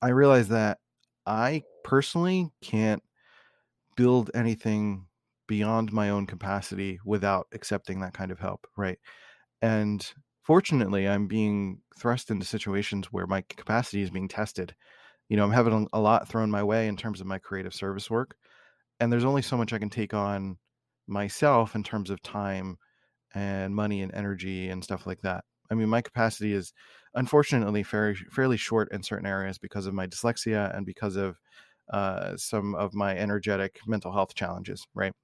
I 0.00 0.08
realize 0.08 0.48
that 0.48 0.78
I 1.26 1.62
personally 1.84 2.50
can't 2.62 3.02
build 3.96 4.30
anything 4.34 5.06
beyond 5.48 5.92
my 5.92 6.10
own 6.10 6.26
capacity 6.26 7.00
without 7.04 7.46
accepting 7.52 8.00
that 8.00 8.14
kind 8.14 8.30
of 8.30 8.40
help, 8.40 8.66
right? 8.76 8.98
And 9.62 10.06
fortunately, 10.42 11.08
I'm 11.08 11.28
being 11.28 11.82
thrust 11.98 12.30
into 12.30 12.46
situations 12.46 13.08
where 13.12 13.26
my 13.26 13.42
capacity 13.42 14.02
is 14.02 14.10
being 14.10 14.28
tested. 14.28 14.74
You 15.32 15.38
know, 15.38 15.44
I'm 15.44 15.52
having 15.52 15.88
a 15.94 15.98
lot 15.98 16.28
thrown 16.28 16.50
my 16.50 16.62
way 16.62 16.88
in 16.88 16.96
terms 16.98 17.22
of 17.22 17.26
my 17.26 17.38
creative 17.38 17.72
service 17.72 18.10
work, 18.10 18.36
and 19.00 19.10
there's 19.10 19.24
only 19.24 19.40
so 19.40 19.56
much 19.56 19.72
I 19.72 19.78
can 19.78 19.88
take 19.88 20.12
on 20.12 20.58
myself 21.06 21.74
in 21.74 21.82
terms 21.82 22.10
of 22.10 22.20
time 22.20 22.76
and 23.34 23.74
money 23.74 24.02
and 24.02 24.14
energy 24.14 24.68
and 24.68 24.84
stuff 24.84 25.06
like 25.06 25.22
that. 25.22 25.42
I 25.70 25.74
mean, 25.74 25.88
my 25.88 26.02
capacity 26.02 26.52
is 26.52 26.74
unfortunately 27.14 27.82
fairly 27.82 28.16
fairly 28.30 28.58
short 28.58 28.92
in 28.92 29.02
certain 29.02 29.24
areas 29.24 29.56
because 29.56 29.86
of 29.86 29.94
my 29.94 30.06
dyslexia 30.06 30.76
and 30.76 30.84
because 30.84 31.16
of 31.16 31.38
uh, 31.90 32.36
some 32.36 32.74
of 32.74 32.92
my 32.92 33.16
energetic 33.16 33.80
mental 33.86 34.12
health 34.12 34.34
challenges, 34.34 34.86
right? 34.94 35.14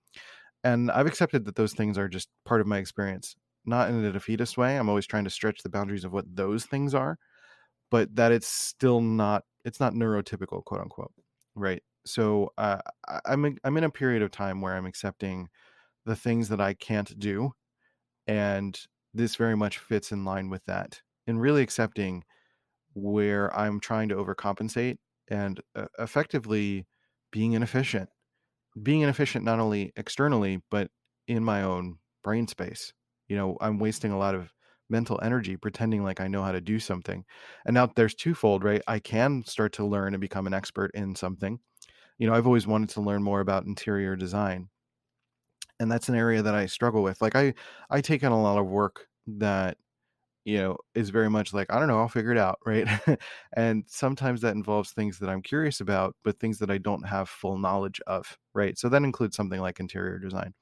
And 0.64 0.90
I've 0.90 1.06
accepted 1.06 1.44
that 1.44 1.56
those 1.56 1.74
things 1.74 1.98
are 1.98 2.08
just 2.08 2.30
part 2.46 2.62
of 2.62 2.66
my 2.66 2.78
experience, 2.78 3.36
not 3.66 3.90
in 3.90 4.02
a 4.02 4.10
defeatist 4.10 4.56
way. 4.56 4.78
I'm 4.78 4.88
always 4.88 5.06
trying 5.06 5.24
to 5.24 5.30
stretch 5.30 5.62
the 5.62 5.68
boundaries 5.68 6.04
of 6.04 6.14
what 6.14 6.24
those 6.34 6.64
things 6.64 6.94
are, 6.94 7.18
but 7.90 8.14
that 8.16 8.32
it's 8.32 8.48
still 8.48 9.00
not 9.00 9.44
it's 9.64 9.80
not 9.80 9.94
neurotypical, 9.94 10.64
quote 10.64 10.80
unquote, 10.80 11.12
right? 11.54 11.82
So 12.06 12.52
uh, 12.58 12.78
I'm 13.26 13.44
in, 13.44 13.58
I'm 13.64 13.76
in 13.76 13.84
a 13.84 13.90
period 13.90 14.22
of 14.22 14.30
time 14.30 14.60
where 14.60 14.74
I'm 14.74 14.86
accepting 14.86 15.48
the 16.06 16.16
things 16.16 16.48
that 16.48 16.60
I 16.60 16.74
can't 16.74 17.18
do, 17.18 17.52
and 18.26 18.78
this 19.14 19.36
very 19.36 19.56
much 19.56 19.78
fits 19.78 20.12
in 20.12 20.24
line 20.24 20.50
with 20.50 20.64
that 20.66 21.00
and 21.26 21.40
really 21.40 21.62
accepting 21.62 22.24
where 22.94 23.54
I'm 23.56 23.80
trying 23.80 24.08
to 24.10 24.16
overcompensate 24.16 24.96
and 25.28 25.60
uh, 25.76 25.86
effectively 25.98 26.86
being 27.30 27.52
inefficient. 27.52 28.08
Being 28.82 29.02
inefficient 29.02 29.44
not 29.44 29.60
only 29.60 29.92
externally, 29.96 30.62
but 30.70 30.90
in 31.26 31.44
my 31.44 31.62
own 31.62 31.98
brain 32.24 32.46
space. 32.48 32.92
You 33.28 33.36
know, 33.36 33.58
I'm 33.60 33.78
wasting 33.78 34.12
a 34.12 34.18
lot 34.18 34.34
of 34.34 34.52
mental 34.90 35.20
energy 35.22 35.56
pretending 35.56 36.04
like 36.04 36.20
I 36.20 36.28
know 36.28 36.42
how 36.42 36.52
to 36.52 36.60
do 36.60 36.78
something. 36.80 37.24
And 37.66 37.74
now 37.74 37.86
there's 37.86 38.14
twofold, 38.14 38.64
right? 38.64 38.82
I 38.86 38.98
can 38.98 39.44
start 39.44 39.72
to 39.74 39.86
learn 39.86 40.14
and 40.14 40.20
become 40.20 40.46
an 40.46 40.54
expert 40.54 40.90
in 40.94 41.14
something. 41.14 41.60
You 42.18 42.28
know, 42.28 42.34
I've 42.34 42.46
always 42.46 42.66
wanted 42.66 42.90
to 42.90 43.00
learn 43.02 43.22
more 43.22 43.40
about 43.40 43.66
interior 43.66 44.16
design. 44.16 44.70
And 45.80 45.90
that's 45.90 46.08
an 46.08 46.14
area 46.14 46.42
that 46.42 46.54
I 46.54 46.66
struggle 46.66 47.02
with. 47.02 47.22
Like 47.22 47.36
I 47.36 47.54
I 47.90 48.00
take 48.00 48.24
on 48.24 48.32
a 48.32 48.42
lot 48.42 48.58
of 48.58 48.66
work 48.66 49.06
that 49.26 49.76
you 50.44 50.58
know 50.58 50.76
is 50.94 51.10
very 51.10 51.30
much 51.30 51.54
like 51.54 51.72
i 51.72 51.78
don't 51.78 51.88
know 51.88 51.98
i'll 52.00 52.08
figure 52.08 52.32
it 52.32 52.38
out 52.38 52.58
right 52.66 52.88
and 53.56 53.84
sometimes 53.88 54.40
that 54.42 54.54
involves 54.56 54.92
things 54.92 55.18
that 55.18 55.28
i'm 55.30 55.42
curious 55.42 55.80
about 55.80 56.16
but 56.24 56.40
things 56.40 56.58
that 56.58 56.70
i 56.70 56.78
don't 56.78 57.06
have 57.08 57.28
full 57.28 57.58
knowledge 57.58 58.00
of 58.06 58.38
right 58.54 58.78
so 58.78 58.88
that 58.88 59.02
includes 59.04 59.36
something 59.36 59.60
like 59.60 59.80
interior 59.80 60.18
design 60.18 60.54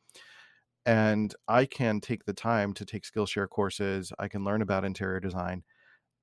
and 0.86 1.34
i 1.48 1.66
can 1.66 2.00
take 2.00 2.24
the 2.24 2.32
time 2.32 2.72
to 2.74 2.84
take 2.84 3.04
skillshare 3.04 3.48
courses 3.48 4.12
i 4.18 4.28
can 4.28 4.44
learn 4.44 4.62
about 4.62 4.84
interior 4.84 5.20
design 5.20 5.64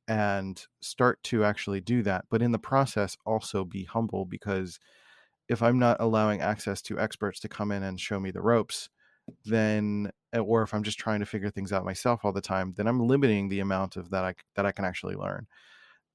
and 0.08 0.68
start 0.82 1.22
to 1.24 1.44
actually 1.46 1.82
do 1.82 2.04
that 2.04 2.26
but 2.30 2.42
in 2.42 2.52
the 2.52 2.60
process 2.60 3.18
also 3.26 3.66
be 3.66 3.84
humble 3.86 4.26
because 4.26 4.80
if 5.50 5.62
i'm 5.64 5.80
not 5.80 5.98
allowing 6.00 6.42
access 6.42 6.82
to 6.82 7.00
experts 7.00 7.40
to 7.40 7.50
come 7.50 7.72
in 7.72 7.84
and 7.84 8.00
show 8.00 8.20
me 8.20 8.32
the 8.32 8.42
ropes 8.42 8.90
then 9.46 10.12
eh, 10.34 10.40
or 10.40 10.64
if 10.64 10.74
I'm 10.74 10.84
just 10.84 11.00
trying 11.00 11.20
to 11.22 11.26
figure 11.26 11.50
things 11.50 11.74
out 11.74 11.86
myself 11.86 12.22
all 12.24 12.34
the 12.34 12.42
time, 12.42 12.74
then 12.78 12.88
I'm 12.88 13.00
limiting 13.02 13.50
the 13.50 13.62
amount 13.62 13.98
of 13.98 14.10
that 14.12 14.24
I 14.26 14.36
that 14.56 14.66
I 14.66 14.72
can 14.72 14.86
actually 14.86 15.16
learn. 15.16 15.48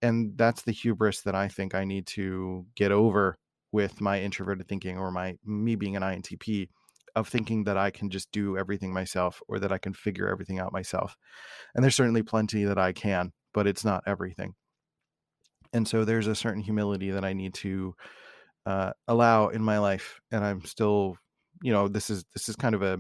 And 0.03 0.37
that's 0.39 0.63
the 0.63 0.73
hubris 0.73 1.23
that 1.23 1.35
I 1.35 1.49
think 1.49 1.75
I 1.75 1.85
need 1.85 2.07
to 2.09 2.67
get 2.77 2.93
over 2.93 3.39
with 3.73 4.01
my 4.01 4.21
introverted 4.21 4.69
thinking 4.69 4.99
or 4.99 5.11
my 5.11 5.37
me 5.45 5.77
being 5.77 5.97
an 5.97 6.03
INTP 6.03 6.71
of 7.17 7.29
thinking 7.29 7.65
that 7.65 7.77
I 7.77 7.91
can 7.91 8.11
just 8.11 8.31
do 8.33 8.57
everything 8.57 8.93
myself 8.93 9.43
or 9.49 9.59
that 9.59 9.73
I 9.73 9.79
can 9.79 9.95
figure 9.95 10.29
everything 10.29 10.59
out 10.59 10.73
myself. 10.73 11.17
And 11.75 11.83
there's 11.83 11.97
certainly 11.97 12.23
plenty 12.23 12.65
that 12.65 12.79
I 12.79 12.93
can, 12.93 13.33
but 13.55 13.67
it's 13.67 13.85
not 13.85 14.05
everything. 14.07 14.55
And 15.73 15.87
so 15.87 16.05
there's 16.05 16.27
a 16.27 16.35
certain 16.35 16.63
humility 16.63 17.11
that 17.11 17.25
I 17.25 17.33
need 17.33 17.55
to 17.55 17.95
uh, 18.67 18.93
allow 19.07 19.49
in 19.49 19.63
my 19.63 19.79
life, 19.79 20.21
and 20.31 20.45
I'm 20.45 20.65
still 20.65 21.17
you 21.63 21.73
know 21.73 21.89
this 21.89 22.11
is 22.11 22.25
this 22.35 22.49
is 22.49 22.57
kind 22.57 22.75
of 22.75 22.83
a, 22.83 22.99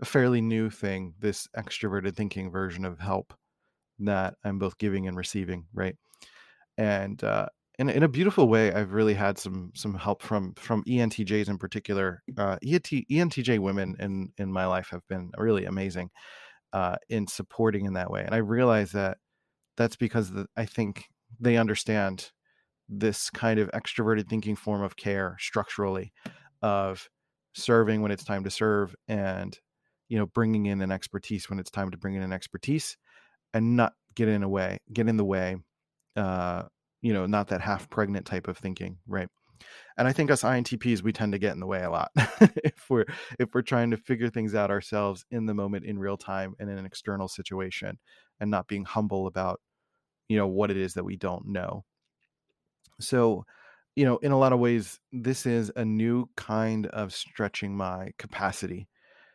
a 0.00 0.04
fairly 0.04 0.40
new 0.40 0.70
thing 0.70 1.14
this 1.18 1.46
extroverted 1.56 2.14
thinking 2.16 2.50
version 2.50 2.84
of 2.84 2.98
help 2.98 3.34
that 3.98 4.34
i'm 4.44 4.58
both 4.58 4.78
giving 4.78 5.06
and 5.06 5.16
receiving 5.16 5.66
right 5.74 5.96
and 6.78 7.22
uh 7.24 7.46
in, 7.78 7.88
in 7.88 8.02
a 8.02 8.08
beautiful 8.08 8.48
way 8.48 8.72
i've 8.72 8.92
really 8.92 9.14
had 9.14 9.38
some 9.38 9.70
some 9.74 9.94
help 9.94 10.22
from 10.22 10.54
from 10.54 10.82
entjs 10.84 11.48
in 11.48 11.58
particular 11.58 12.22
uh 12.36 12.56
ENT, 12.62 12.90
entj 13.10 13.58
women 13.58 13.96
in 13.98 14.32
in 14.38 14.52
my 14.52 14.66
life 14.66 14.88
have 14.90 15.06
been 15.08 15.30
really 15.36 15.64
amazing 15.64 16.10
uh 16.72 16.96
in 17.08 17.26
supporting 17.26 17.84
in 17.86 17.94
that 17.94 18.10
way 18.10 18.22
and 18.24 18.34
i 18.34 18.38
realize 18.38 18.92
that 18.92 19.18
that's 19.76 19.96
because 19.96 20.30
the, 20.30 20.46
i 20.56 20.64
think 20.64 21.06
they 21.40 21.56
understand 21.56 22.30
this 22.88 23.30
kind 23.30 23.58
of 23.58 23.70
extroverted 23.70 24.28
thinking 24.28 24.56
form 24.56 24.82
of 24.82 24.96
care 24.96 25.36
structurally 25.38 26.12
of 26.60 27.08
serving 27.54 28.02
when 28.02 28.10
it's 28.10 28.24
time 28.24 28.44
to 28.44 28.50
serve 28.50 28.94
and 29.08 29.58
you 30.08 30.18
know 30.18 30.26
bringing 30.26 30.66
in 30.66 30.82
an 30.82 30.92
expertise 30.92 31.48
when 31.48 31.58
it's 31.58 31.70
time 31.70 31.90
to 31.90 31.96
bring 31.96 32.14
in 32.14 32.22
an 32.22 32.32
expertise 32.32 32.96
and 33.54 33.76
not 33.76 33.94
get 34.14 34.28
in 34.28 34.42
a 34.42 34.48
way 34.48 34.78
get 34.92 35.08
in 35.08 35.16
the 35.16 35.24
way 35.24 35.56
uh 36.16 36.62
you 37.02 37.12
know 37.12 37.26
not 37.26 37.48
that 37.48 37.60
half 37.60 37.90
pregnant 37.90 38.26
type 38.26 38.48
of 38.48 38.56
thinking 38.56 38.98
right? 39.06 39.28
And 39.96 40.08
i 40.08 40.12
think 40.12 40.30
us 40.30 40.42
intps 40.42 41.02
we 41.02 41.12
tend 41.12 41.32
to 41.32 41.38
get 41.38 41.52
in 41.52 41.60
the 41.60 41.66
way 41.66 41.82
a 41.82 41.90
lot 41.90 42.10
if 42.16 42.88
we're 42.90 43.04
if 43.38 43.54
we're 43.54 43.62
trying 43.62 43.90
to 43.90 43.96
figure 43.96 44.28
things 44.28 44.54
out 44.54 44.70
ourselves 44.70 45.24
in 45.30 45.46
the 45.46 45.54
moment 45.54 45.84
in 45.84 45.98
real 45.98 46.16
time 46.16 46.54
and 46.58 46.68
in 46.68 46.78
an 46.78 46.86
external 46.86 47.28
situation 47.28 47.98
and 48.40 48.50
not 48.50 48.66
being 48.66 48.84
humble 48.84 49.26
about 49.26 49.60
you 50.28 50.36
know 50.36 50.48
what 50.48 50.70
it 50.70 50.76
is 50.76 50.94
that 50.94 51.04
we 51.04 51.16
don't 51.16 51.46
know. 51.46 51.84
So 53.00 53.44
you 53.94 54.04
know 54.04 54.16
in 54.18 54.32
a 54.32 54.38
lot 54.38 54.52
of 54.52 54.58
ways 54.58 54.98
this 55.12 55.46
is 55.46 55.70
a 55.76 55.84
new 55.84 56.28
kind 56.36 56.86
of 56.86 57.12
stretching 57.12 57.76
my 57.76 58.10
capacity 58.18 58.88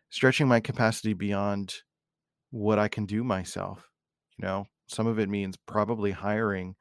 stretching 0.10 0.48
my 0.48 0.60
capacity 0.60 1.14
beyond 1.14 1.76
what 2.50 2.80
i 2.80 2.88
can 2.88 3.06
do 3.06 3.24
myself 3.24 3.88
you 4.38 4.48
know? 4.48 4.68
Some 4.88 5.08
of 5.08 5.20
it 5.20 5.30
means 5.30 5.58
probably 5.66 6.12
hiring 6.12 6.76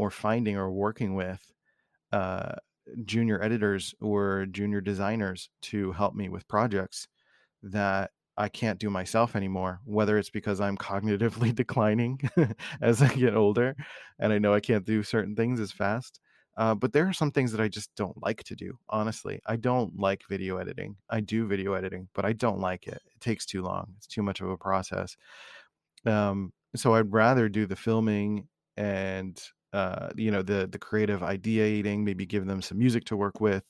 or 0.00 0.10
finding 0.10 0.56
or 0.56 0.70
working 0.70 1.14
with 1.14 1.52
uh, 2.10 2.52
junior 3.04 3.42
editors 3.42 3.94
or 4.00 4.46
junior 4.50 4.80
designers 4.80 5.50
to 5.60 5.92
help 5.92 6.14
me 6.14 6.30
with 6.30 6.48
projects 6.48 7.06
that 7.62 8.10
I 8.38 8.48
can't 8.48 8.78
do 8.78 8.88
myself 8.88 9.36
anymore, 9.36 9.80
whether 9.84 10.16
it's 10.16 10.30
because 10.30 10.58
I'm 10.58 10.76
cognitively 10.90 11.54
declining 11.54 12.18
as 12.80 13.02
I 13.02 13.08
get 13.08 13.36
older 13.36 13.76
and 14.18 14.32
I 14.32 14.38
know 14.38 14.54
I 14.54 14.60
can't 14.60 14.86
do 14.86 15.02
certain 15.02 15.36
things 15.36 15.60
as 15.60 15.70
fast. 15.70 16.18
Uh, 16.56 16.74
but 16.74 16.92
there 16.92 17.06
are 17.06 17.12
some 17.12 17.30
things 17.30 17.52
that 17.52 17.60
I 17.60 17.68
just 17.68 17.94
don't 17.94 18.20
like 18.22 18.42
to 18.44 18.56
do, 18.56 18.78
honestly. 18.88 19.40
I 19.46 19.56
don't 19.56 19.98
like 19.98 20.22
video 20.28 20.56
editing. 20.56 20.96
I 21.10 21.20
do 21.20 21.46
video 21.46 21.74
editing, 21.74 22.08
but 22.14 22.24
I 22.24 22.32
don't 22.32 22.58
like 22.58 22.86
it. 22.86 23.00
It 23.14 23.20
takes 23.20 23.44
too 23.44 23.62
long, 23.62 23.92
it's 23.98 24.06
too 24.06 24.22
much 24.22 24.40
of 24.40 24.48
a 24.48 24.56
process. 24.56 25.16
Um, 26.06 26.52
so 26.74 26.94
I'd 26.94 27.12
rather 27.12 27.48
do 27.50 27.66
the 27.66 27.76
filming 27.76 28.48
and 28.76 29.40
uh, 29.72 30.10
you 30.16 30.30
know 30.30 30.42
the 30.42 30.66
the 30.70 30.78
creative 30.78 31.20
ideating 31.20 32.00
maybe 32.04 32.26
give 32.26 32.46
them 32.46 32.62
some 32.62 32.78
music 32.78 33.04
to 33.06 33.16
work 33.16 33.40
with 33.40 33.64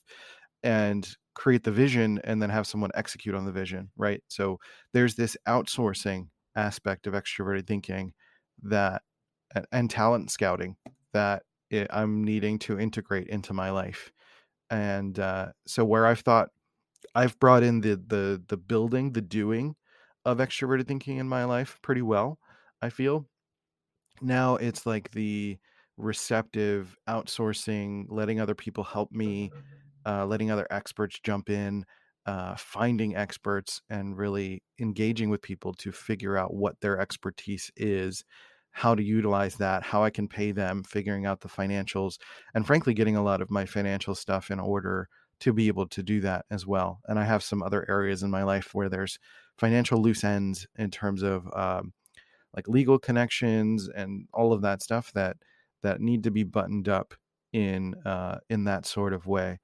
and 0.63 1.15
create 1.35 1.63
the 1.63 1.71
vision 1.71 2.19
and 2.23 2.41
then 2.41 2.49
have 2.49 2.67
someone 2.67 2.91
execute 2.95 3.35
on 3.35 3.45
the 3.45 3.51
vision 3.51 3.91
right? 3.97 4.23
So 4.27 4.59
there's 4.93 5.15
this 5.15 5.37
outsourcing 5.47 6.29
aspect 6.55 7.07
of 7.07 7.13
extroverted 7.13 7.67
thinking 7.67 8.13
that 8.63 9.01
and 9.71 9.89
talent 9.89 10.31
scouting 10.31 10.75
that 11.13 11.43
it, 11.69 11.87
i'm 11.91 12.23
needing 12.23 12.59
to 12.59 12.79
integrate 12.79 13.27
into 13.27 13.53
my 13.53 13.69
life. 13.71 14.11
And 14.69 15.19
uh, 15.19 15.53
so 15.67 15.85
where 15.85 16.07
i've 16.07 16.21
thought 16.21 16.49
i've 17.15 17.39
brought 17.39 17.63
in 17.63 17.81
the 17.81 17.95
the 18.07 18.43
the 18.47 18.57
building 18.57 19.13
the 19.13 19.21
doing 19.21 19.75
of 20.25 20.39
extroverted 20.39 20.87
thinking 20.87 21.17
in 21.17 21.27
my 21.29 21.45
life 21.45 21.79
pretty 21.81 22.01
well 22.01 22.39
i 22.81 22.89
feel. 22.89 23.27
Now 24.21 24.55
it's 24.55 24.85
like 24.85 25.11
the 25.11 25.57
receptive 26.01 26.95
outsourcing 27.07 28.05
letting 28.09 28.39
other 28.39 28.55
people 28.55 28.83
help 28.83 29.11
me 29.11 29.51
uh, 30.05 30.25
letting 30.25 30.49
other 30.49 30.67
experts 30.71 31.19
jump 31.23 31.49
in 31.49 31.85
uh, 32.25 32.55
finding 32.55 33.15
experts 33.15 33.81
and 33.89 34.17
really 34.17 34.63
engaging 34.79 35.29
with 35.29 35.41
people 35.41 35.73
to 35.73 35.91
figure 35.91 36.37
out 36.37 36.53
what 36.53 36.79
their 36.81 36.99
expertise 36.99 37.71
is 37.75 38.23
how 38.71 38.95
to 38.95 39.03
utilize 39.03 39.55
that 39.55 39.83
how 39.83 40.03
i 40.03 40.09
can 40.09 40.27
pay 40.27 40.51
them 40.51 40.83
figuring 40.83 41.25
out 41.25 41.41
the 41.41 41.49
financials 41.49 42.17
and 42.53 42.65
frankly 42.65 42.93
getting 42.93 43.15
a 43.15 43.23
lot 43.23 43.41
of 43.41 43.51
my 43.51 43.65
financial 43.65 44.15
stuff 44.15 44.49
in 44.49 44.59
order 44.59 45.07
to 45.41 45.51
be 45.51 45.67
able 45.67 45.87
to 45.87 46.03
do 46.03 46.21
that 46.21 46.45
as 46.49 46.65
well. 46.65 47.01
And 47.07 47.19
i 47.19 47.23
have 47.25 47.43
some 47.43 47.61
other 47.61 47.85
areas 47.89 48.23
in 48.23 48.31
my 48.31 48.43
life 48.43 48.69
where 48.73 48.89
there's 48.89 49.19
financial 49.57 50.01
loose 50.01 50.23
ends 50.23 50.65
in 50.77 50.89
terms 50.89 51.23
of 51.23 51.45
um, 51.53 51.93
like 52.55 52.67
legal 52.67 52.97
connections 52.97 53.89
and 53.89 54.27
all 54.33 54.53
of 54.53 54.61
that 54.61 54.81
stuff 54.81 55.11
that 55.13 55.37
that 55.83 56.01
need 56.01 56.23
to 56.23 56.31
be 56.31 56.43
buttoned 56.43 56.89
up 56.89 57.13
in 57.53 57.95
uh, 58.05 58.39
in 58.49 58.63
that 58.65 58.85
sort 58.85 59.13
of 59.13 59.25
way. 59.25 59.59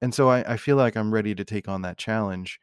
And 0.00 0.14
so 0.14 0.28
I, 0.28 0.52
I 0.52 0.56
feel 0.56 0.76
like 0.76 0.96
I'm 0.96 1.14
ready 1.14 1.34
to 1.34 1.44
take 1.44 1.68
on 1.68 1.82
that 1.82 1.98
challenge. 1.98 2.58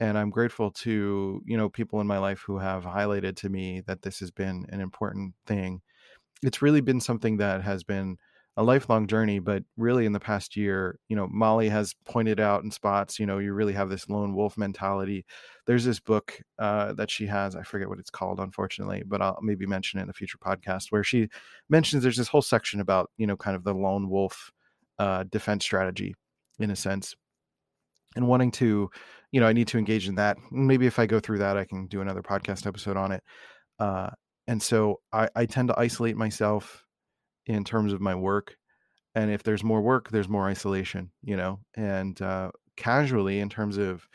And 0.00 0.18
I'm 0.18 0.30
grateful 0.30 0.70
to, 0.70 1.40
you 1.44 1.56
know, 1.56 1.68
people 1.68 2.00
in 2.00 2.06
my 2.06 2.18
life 2.18 2.42
who 2.46 2.58
have 2.58 2.84
highlighted 2.84 3.36
to 3.36 3.48
me 3.48 3.82
that 3.86 4.02
this 4.02 4.18
has 4.18 4.30
been 4.30 4.66
an 4.70 4.80
important 4.80 5.34
thing. 5.46 5.80
It's 6.42 6.60
really 6.60 6.80
been 6.80 7.00
something 7.00 7.36
that 7.36 7.62
has 7.62 7.84
been 7.84 8.16
a 8.56 8.62
lifelong 8.62 9.06
journey, 9.06 9.38
but 9.38 9.62
really 9.78 10.04
in 10.04 10.12
the 10.12 10.20
past 10.20 10.56
year, 10.56 10.98
you 11.08 11.16
know, 11.16 11.26
Molly 11.30 11.70
has 11.70 11.94
pointed 12.04 12.38
out 12.38 12.62
in 12.62 12.70
spots, 12.70 13.18
you 13.18 13.24
know, 13.24 13.38
you 13.38 13.54
really 13.54 13.72
have 13.72 13.88
this 13.88 14.10
lone 14.10 14.34
wolf 14.34 14.58
mentality. 14.58 15.24
There's 15.66 15.84
this 15.84 16.00
book 16.00 16.38
uh, 16.58 16.92
that 16.94 17.10
she 17.10 17.26
has, 17.26 17.56
I 17.56 17.62
forget 17.62 17.88
what 17.88 17.98
it's 17.98 18.10
called, 18.10 18.40
unfortunately, 18.40 19.04
but 19.06 19.22
I'll 19.22 19.38
maybe 19.40 19.64
mention 19.64 20.00
it 20.00 20.02
in 20.02 20.10
a 20.10 20.12
future 20.12 20.36
podcast 20.36 20.86
where 20.90 21.02
she 21.02 21.28
mentions 21.70 22.02
there's 22.02 22.18
this 22.18 22.28
whole 22.28 22.42
section 22.42 22.80
about, 22.80 23.10
you 23.16 23.26
know, 23.26 23.36
kind 23.36 23.56
of 23.56 23.64
the 23.64 23.72
lone 23.72 24.10
wolf 24.10 24.50
uh, 24.98 25.24
defense 25.30 25.64
strategy 25.64 26.14
in 26.58 26.70
a 26.70 26.76
sense 26.76 27.14
and 28.16 28.28
wanting 28.28 28.50
to, 28.50 28.90
you 29.30 29.40
know, 29.40 29.46
I 29.46 29.54
need 29.54 29.68
to 29.68 29.78
engage 29.78 30.08
in 30.08 30.16
that. 30.16 30.36
Maybe 30.50 30.86
if 30.86 30.98
I 30.98 31.06
go 31.06 31.20
through 31.20 31.38
that, 31.38 31.56
I 31.56 31.64
can 31.64 31.86
do 31.86 32.02
another 32.02 32.22
podcast 32.22 32.66
episode 32.66 32.98
on 32.98 33.12
it. 33.12 33.22
Uh, 33.78 34.10
and 34.46 34.62
so 34.62 35.00
I, 35.10 35.30
I 35.34 35.46
tend 35.46 35.68
to 35.68 35.80
isolate 35.80 36.16
myself 36.18 36.84
in 37.46 37.64
terms 37.64 37.92
of 37.92 38.00
my 38.00 38.14
work 38.14 38.56
and 39.14 39.30
if 39.30 39.42
there's 39.42 39.64
more 39.64 39.80
work 39.82 40.10
there's 40.10 40.28
more 40.28 40.46
isolation 40.46 41.10
you 41.22 41.36
know 41.36 41.60
and 41.74 42.20
uh, 42.22 42.50
casually 42.76 43.40
in 43.40 43.48
terms 43.48 43.76
of 43.76 44.06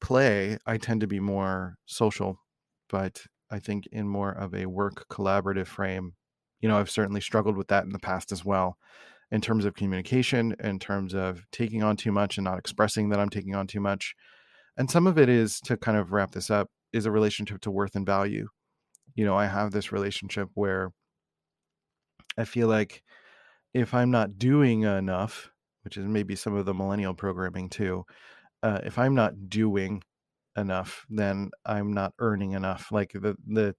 play 0.00 0.56
i 0.66 0.76
tend 0.76 1.00
to 1.00 1.06
be 1.06 1.20
more 1.20 1.76
social 1.86 2.38
but 2.88 3.22
i 3.50 3.58
think 3.58 3.86
in 3.92 4.06
more 4.06 4.32
of 4.32 4.54
a 4.54 4.66
work 4.66 5.06
collaborative 5.10 5.66
frame 5.66 6.14
you 6.60 6.68
know 6.68 6.78
i've 6.78 6.90
certainly 6.90 7.20
struggled 7.20 7.56
with 7.56 7.68
that 7.68 7.84
in 7.84 7.90
the 7.90 7.98
past 7.98 8.32
as 8.32 8.44
well 8.44 8.76
in 9.30 9.40
terms 9.40 9.64
of 9.64 9.74
communication 9.74 10.54
in 10.62 10.78
terms 10.78 11.14
of 11.14 11.44
taking 11.52 11.82
on 11.82 11.96
too 11.96 12.12
much 12.12 12.38
and 12.38 12.44
not 12.44 12.58
expressing 12.58 13.08
that 13.08 13.18
i'm 13.18 13.28
taking 13.28 13.54
on 13.54 13.66
too 13.66 13.80
much 13.80 14.14
and 14.76 14.90
some 14.90 15.08
of 15.08 15.18
it 15.18 15.28
is 15.28 15.60
to 15.60 15.76
kind 15.76 15.98
of 15.98 16.12
wrap 16.12 16.30
this 16.30 16.50
up 16.50 16.68
is 16.92 17.04
a 17.04 17.10
relationship 17.10 17.60
to 17.60 17.70
worth 17.70 17.96
and 17.96 18.06
value. 18.06 18.48
You 19.14 19.24
know 19.24 19.36
i 19.36 19.46
have 19.46 19.72
this 19.72 19.90
relationship 19.90 20.48
where 20.54 20.92
I 22.38 22.44
feel 22.44 22.68
like 22.68 23.02
if 23.74 23.94
I'm 23.94 24.10
not 24.10 24.38
doing 24.38 24.82
enough, 24.82 25.50
which 25.82 25.96
is 25.96 26.06
maybe 26.06 26.36
some 26.36 26.54
of 26.54 26.66
the 26.66 26.74
millennial 26.74 27.14
programming 27.14 27.68
too, 27.68 28.04
uh, 28.62 28.80
if 28.84 28.98
I'm 28.98 29.14
not 29.14 29.48
doing 29.48 30.02
enough, 30.56 31.06
then 31.10 31.50
I'm 31.64 31.92
not 31.92 32.14
earning 32.18 32.52
enough. 32.52 32.90
Like 32.92 33.12
the 33.12 33.36
the 33.46 33.74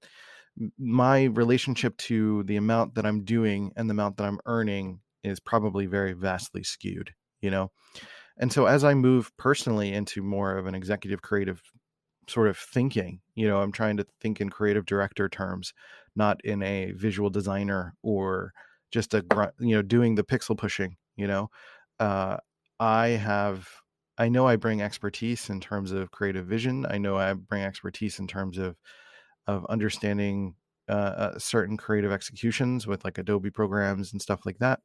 my 0.78 1.26
relationship 1.26 1.96
to 1.98 2.44
the 2.44 2.58
amount 2.58 2.96
that 2.96 3.06
I'm 3.06 3.24
doing 3.24 3.72
and 3.76 3.90
the 3.90 3.94
amount 3.94 4.18
that 4.18 4.26
I'm 4.26 4.40
earning 4.46 5.00
is 5.24 5.40
probably 5.40 5.86
very 5.86 6.14
vastly 6.14 6.64
skewed, 6.64 7.14
you 7.42 7.50
know. 7.50 7.72
And 8.38 8.52
so 8.52 8.66
as 8.66 8.84
I 8.84 8.94
move 8.94 9.32
personally 9.38 9.94
into 9.94 10.22
more 10.22 10.58
of 10.58 10.66
an 10.66 10.76
executive 10.76 11.22
creative 11.22 11.62
sort 12.30 12.48
of 12.48 12.58
thinking, 12.58 13.22
you 13.36 13.48
know, 13.48 13.62
I'm 13.62 13.72
trying 13.72 13.98
to 13.98 14.06
think 14.22 14.42
in 14.42 14.50
creative 14.50 14.86
director 14.86 15.30
terms 15.30 15.74
not 16.16 16.40
in 16.44 16.62
a 16.64 16.92
visual 16.94 17.30
designer 17.30 17.96
or 18.04 18.54
just 18.92 19.14
a 19.14 19.24
you 19.60 19.76
know 19.76 19.82
doing 19.82 20.16
the 20.16 20.24
pixel 20.24 20.58
pushing 20.58 20.98
you 21.16 21.28
know? 21.28 21.50
Uh, 22.00 22.38
i 22.80 23.10
have 23.10 23.68
i 24.18 24.30
know 24.30 24.48
i 24.48 24.56
bring 24.56 24.82
expertise 24.82 25.50
in 25.50 25.60
terms 25.60 25.92
of 25.92 26.12
creative 26.12 26.46
vision. 26.46 26.86
I 26.90 26.98
know 26.98 27.18
i 27.18 27.34
bring 27.34 27.64
expertise 27.64 28.20
in 28.20 28.28
terms 28.28 28.58
of 28.58 28.78
of 29.48 29.66
understanding 29.70 30.56
uh, 30.88 31.14
uh, 31.24 31.40
certain 31.40 31.78
creative 31.78 32.12
executions 32.12 32.88
with 32.88 33.04
like 33.06 33.18
adobe 33.18 33.52
programs 33.52 34.12
and 34.12 34.22
stuff 34.22 34.46
like 34.46 34.60
that. 34.60 34.80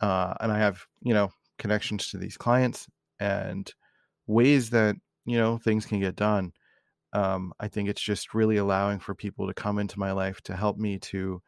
Uh, 0.00 0.34
and 0.40 0.52
i 0.52 0.58
have 0.58 0.84
you 1.02 1.14
know 1.14 1.30
connections 1.58 2.08
to 2.10 2.18
these 2.18 2.36
clients 2.36 2.86
and 3.20 3.72
ways 4.26 4.70
that 4.70 4.96
you 5.26 5.36
know 5.36 5.58
things 5.58 5.86
can 5.86 6.00
get 6.00 6.16
done 6.16 6.52
um, 7.12 7.52
I 7.58 7.68
think 7.68 7.88
it's 7.88 8.02
just 8.02 8.34
really 8.34 8.56
allowing 8.58 8.98
for 8.98 9.14
people 9.14 9.46
to 9.46 9.54
come 9.54 9.78
into 9.78 9.98
my 9.98 10.12
life 10.12 10.40
to 10.42 10.56
help 10.56 10.76
me 10.76 10.98
to 10.98 11.40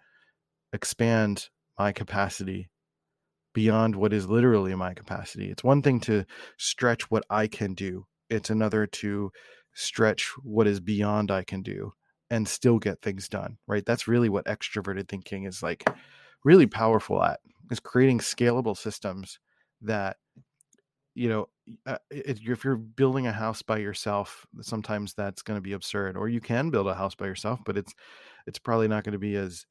expand 0.73 1.49
my 1.79 1.93
capacity 1.93 2.71
beyond 3.53 3.97
what 3.97 4.12
is 4.12 4.29
literally 4.29 4.75
my 4.75 4.95
capacity. 4.95 5.51
It's 5.51 5.64
one 5.64 5.83
thing 5.83 6.01
to 6.01 6.25
stretch 6.57 7.11
what 7.11 7.25
I 7.29 7.49
can 7.49 7.75
do, 7.75 8.07
it's 8.31 8.51
another 8.51 8.87
to 8.87 9.31
stretch 9.75 10.33
what 10.43 10.67
is 10.67 10.81
beyond 10.81 11.31
I 11.31 11.45
can 11.45 11.62
do 11.62 11.93
and 12.31 12.47
still 12.47 12.79
get 12.79 13.01
things 13.01 13.29
done, 13.29 13.59
right? 13.67 13.85
That's 13.85 14.09
really 14.09 14.29
what 14.29 14.45
extroverted 14.47 15.09
thinking 15.09 15.45
is 15.45 15.62
like 15.62 15.88
really 16.45 16.67
powerful 16.67 17.23
at 17.23 17.41
is 17.71 17.81
creating 17.81 18.21
scalable 18.21 18.77
systems 18.77 19.38
that 19.83 20.17
you 21.18 21.28
know 21.28 21.48
uh, 21.87 21.98
if 22.11 22.64
you're 22.64 22.76
building 22.76 23.26
a 23.26 23.33
house 23.33 23.62
by 23.62 23.78
yourself 23.78 24.46
sometimes 24.61 25.14
that's 25.14 25.42
going 25.42 25.57
to 25.57 25.62
be 25.62 25.72
absurd 25.72 26.16
or 26.16 26.28
you 26.28 26.40
can 26.40 26.70
build 26.70 26.87
a 26.87 26.94
house 26.94 27.14
by 27.14 27.26
yourself 27.26 27.61
but 27.66 27.76
it's 27.76 27.94
it's 28.46 28.59
probably 28.59 28.88
not 28.88 29.04
going 29.04 29.12
to 29.12 29.18
be 29.18 29.37
as 29.37 29.66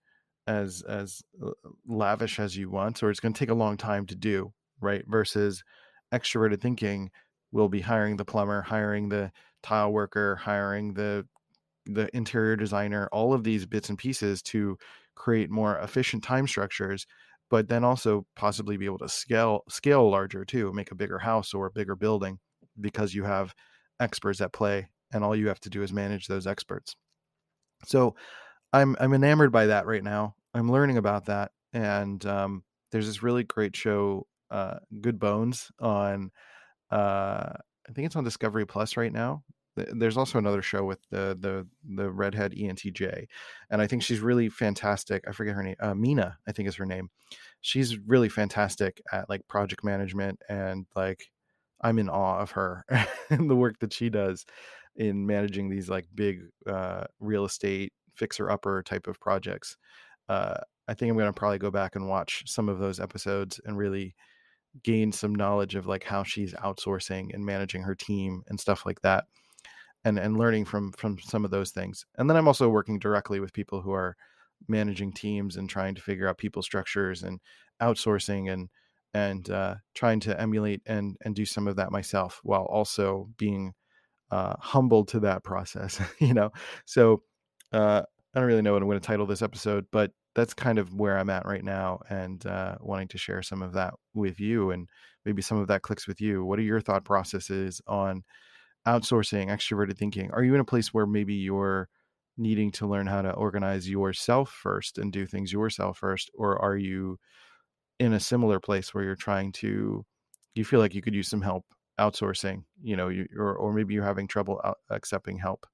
as 0.45 0.83
as 0.87 1.21
uh, 1.45 1.51
lavish 1.87 2.39
as 2.39 2.55
you 2.55 2.69
want 2.69 3.01
or 3.01 3.09
it's 3.09 3.19
going 3.19 3.33
to 3.33 3.39
take 3.39 3.49
a 3.49 3.53
long 3.53 3.77
time 3.77 4.05
to 4.05 4.15
do 4.15 4.51
right? 4.81 5.03
Versus 5.07 5.63
extroverted 6.13 6.61
thinking 6.61 7.11
will 7.51 7.69
be 7.69 7.81
hiring 7.81 8.17
the 8.17 8.25
plumber 8.25 8.61
hiring 8.61 9.09
the 9.09 9.31
tile 9.63 9.91
worker 9.91 10.35
hiring 10.35 10.93
the 10.93 11.25
the 11.85 12.09
interior 12.15 12.55
designer 12.55 13.09
all 13.11 13.33
of 13.33 13.43
these 13.43 13.65
bits 13.65 13.89
and 13.89 13.97
pieces 13.97 14.41
to 14.41 14.77
create 15.15 15.49
more 15.49 15.77
efficient 15.79 16.23
time 16.23 16.47
structures 16.47 17.07
but 17.49 17.67
then 17.67 17.83
also 17.83 18.25
possibly 18.35 18.77
be 18.77 18.85
able 18.85 18.97
to 18.97 19.09
scale 19.09 19.63
scale 19.69 20.09
larger 20.09 20.45
too, 20.45 20.73
make 20.73 20.91
a 20.91 20.95
bigger 20.95 21.19
house 21.19 21.53
or 21.53 21.67
a 21.67 21.71
bigger 21.71 21.95
building 21.95 22.39
because 22.79 23.13
you 23.13 23.23
have 23.23 23.53
experts 23.99 24.41
at 24.41 24.53
play 24.53 24.89
and 25.11 25.23
all 25.23 25.35
you 25.35 25.47
have 25.47 25.59
to 25.61 25.69
do 25.69 25.81
is 25.83 25.93
manage 25.93 26.27
those 26.27 26.47
experts. 26.47 26.95
So 27.85 28.15
I'm 28.73 28.95
I'm 28.99 29.13
enamored 29.13 29.51
by 29.51 29.67
that 29.67 29.85
right 29.85 30.03
now. 30.03 30.35
I'm 30.53 30.71
learning 30.71 30.97
about 30.97 31.25
that 31.25 31.51
and 31.73 32.25
um, 32.25 32.63
there's 32.91 33.07
this 33.07 33.23
really 33.23 33.43
great 33.43 33.75
show 33.75 34.27
uh, 34.51 34.79
Good 35.01 35.19
Bones 35.19 35.71
on 35.79 36.31
uh, 36.91 37.53
I 37.89 37.93
think 37.93 38.05
it's 38.05 38.15
on 38.15 38.23
Discovery 38.23 38.65
Plus 38.65 38.97
right 38.97 39.11
now. 39.11 39.43
There's 39.77 40.17
also 40.17 40.37
another 40.37 40.61
show 40.61 40.83
with 40.83 40.99
the 41.09 41.37
the 41.39 41.67
the 41.95 42.09
redhead 42.09 42.53
ENTJ, 42.53 43.27
and 43.69 43.81
I 43.81 43.87
think 43.87 44.03
she's 44.03 44.19
really 44.19 44.49
fantastic. 44.49 45.23
I 45.27 45.31
forget 45.31 45.55
her 45.55 45.63
name. 45.63 45.75
Uh, 45.79 45.93
Mina, 45.93 46.37
I 46.47 46.51
think 46.51 46.67
is 46.67 46.75
her 46.75 46.85
name. 46.85 47.09
She's 47.61 47.97
really 47.97 48.29
fantastic 48.29 49.01
at 49.11 49.29
like 49.29 49.47
project 49.47 49.83
management 49.83 50.39
and 50.49 50.85
like 50.95 51.31
I'm 51.81 51.99
in 51.99 52.09
awe 52.09 52.39
of 52.39 52.51
her 52.51 52.85
and 53.29 53.49
the 53.49 53.55
work 53.55 53.79
that 53.79 53.93
she 53.93 54.09
does 54.09 54.45
in 54.95 55.25
managing 55.25 55.69
these 55.69 55.89
like 55.89 56.05
big 56.15 56.41
uh, 56.67 57.05
real 57.19 57.45
estate 57.45 57.93
fixer 58.15 58.49
upper 58.49 58.81
type 58.83 59.07
of 59.07 59.19
projects. 59.19 59.77
Uh, 60.27 60.55
I 60.87 60.93
think 60.93 61.11
I'm 61.11 61.17
to 61.17 61.33
probably 61.33 61.59
go 61.59 61.71
back 61.71 61.95
and 61.95 62.07
watch 62.07 62.43
some 62.47 62.69
of 62.69 62.79
those 62.79 62.99
episodes 62.99 63.59
and 63.65 63.77
really 63.77 64.15
gain 64.83 65.11
some 65.11 65.33
knowledge 65.33 65.75
of 65.75 65.85
like 65.87 66.03
how 66.03 66.23
she's 66.23 66.53
outsourcing 66.55 67.33
and 67.33 67.45
managing 67.45 67.83
her 67.83 67.95
team 67.95 68.43
and 68.47 68.59
stuff 68.59 68.85
like 68.85 69.01
that 69.01 69.25
and 70.07 70.17
and 70.17 70.37
learning 70.37 70.65
from 70.65 70.91
from 70.93 71.19
some 71.19 71.43
of 71.43 71.51
those 71.51 71.71
things 71.71 72.05
and 72.17 72.29
then 72.29 72.37
i'm 72.37 72.47
also 72.47 72.69
working 72.69 72.99
directly 72.99 73.39
with 73.39 73.53
people 73.53 73.81
who 73.81 73.91
are 73.91 74.15
managing 74.67 75.11
teams 75.11 75.57
and 75.57 75.69
trying 75.69 75.93
to 75.93 76.01
figure 76.01 76.27
out 76.27 76.37
people 76.37 76.61
structures 76.61 77.23
and 77.23 77.39
outsourcing 77.81 78.51
and 78.51 78.69
and 79.13 79.49
uh, 79.49 79.75
trying 79.95 80.19
to 80.19 80.39
emulate 80.39 80.81
and 80.85 81.17
and 81.21 81.35
do 81.35 81.45
some 81.45 81.67
of 81.67 81.75
that 81.75 81.91
myself 81.91 82.39
while 82.43 82.65
also 82.65 83.29
being 83.37 83.73
uh, 84.31 84.53
humbled 84.59 85.07
to 85.07 85.19
that 85.19 85.43
process 85.43 86.01
you 86.19 86.33
know 86.33 86.51
so 86.85 87.21
uh, 87.73 88.01
i 88.33 88.39
don't 88.39 88.47
really 88.47 88.61
know 88.61 88.73
what 88.73 88.81
i'm 88.81 88.87
going 88.87 88.99
to 88.99 89.05
title 89.05 89.25
this 89.25 89.41
episode 89.41 89.85
but 89.91 90.11
that's 90.37 90.53
kind 90.53 90.77
of 90.77 90.93
where 90.93 91.17
I'm 91.17 91.31
at 91.31 91.47
right 91.47 91.63
now 91.63 91.99
and 92.11 92.45
uh, 92.45 92.75
wanting 92.79 93.07
to 93.07 93.17
share 93.17 93.41
some 93.41 93.63
of 93.63 93.73
that 93.73 93.95
with 94.13 94.39
you 94.39 94.69
and 94.69 94.87
maybe 95.25 95.41
some 95.41 95.57
of 95.57 95.67
that 95.69 95.81
clicks 95.81 96.07
with 96.07 96.21
you. 96.21 96.45
What 96.45 96.59
are 96.59 96.61
your 96.61 96.79
thought 96.79 97.03
processes 97.03 97.81
on 97.87 98.23
outsourcing, 98.87 99.47
extroverted 99.47 99.97
thinking? 99.97 100.31
Are 100.31 100.43
you 100.43 100.55
in 100.55 100.61
a 100.61 100.65
place 100.65 100.93
where 100.93 101.05
maybe 101.05 101.33
you're 101.33 101.89
needing 102.37 102.71
to 102.71 102.87
learn 102.87 103.07
how 103.07 103.21
to 103.21 103.31
organize 103.31 103.89
yourself 103.89 104.51
first 104.51 104.97
and 104.97 105.11
do 105.11 105.25
things 105.25 105.51
yourself 105.51 105.97
first? 105.97 106.31
Or 106.35 106.61
are 106.61 106.77
you 106.77 107.19
in 107.99 108.13
a 108.13 108.19
similar 108.19 108.59
place 108.59 108.93
where 108.93 109.03
you're 109.03 109.15
trying 109.15 109.51
to, 109.53 110.05
you 110.55 110.65
feel 110.65 110.79
like 110.79 110.95
you 110.95 111.01
could 111.01 111.15
use 111.15 111.29
some 111.29 111.41
help 111.41 111.65
outsourcing, 111.99 112.63
you 112.81 112.95
know, 112.95 113.09
you, 113.09 113.27
or, 113.37 113.55
or 113.55 113.73
maybe 113.73 113.93
you're 113.93 114.03
having 114.03 114.27
trouble 114.27 114.61
accepting 114.89 115.37
help? 115.37 115.65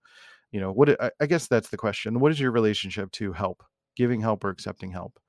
You 0.51 0.61
know, 0.61 0.71
what 0.71 1.01
I, 1.01 1.11
I 1.19 1.25
guess 1.25 1.47
that's 1.47 1.69
the 1.69 1.77
question. 1.77 2.19
What 2.19 2.31
is 2.31 2.39
your 2.39 2.51
relationship 2.51 3.11
to 3.13 3.33
help? 3.33 3.63
giving 3.95 4.21
help 4.21 4.43
or 4.43 4.49
accepting 4.49 4.91
help. 4.91 5.19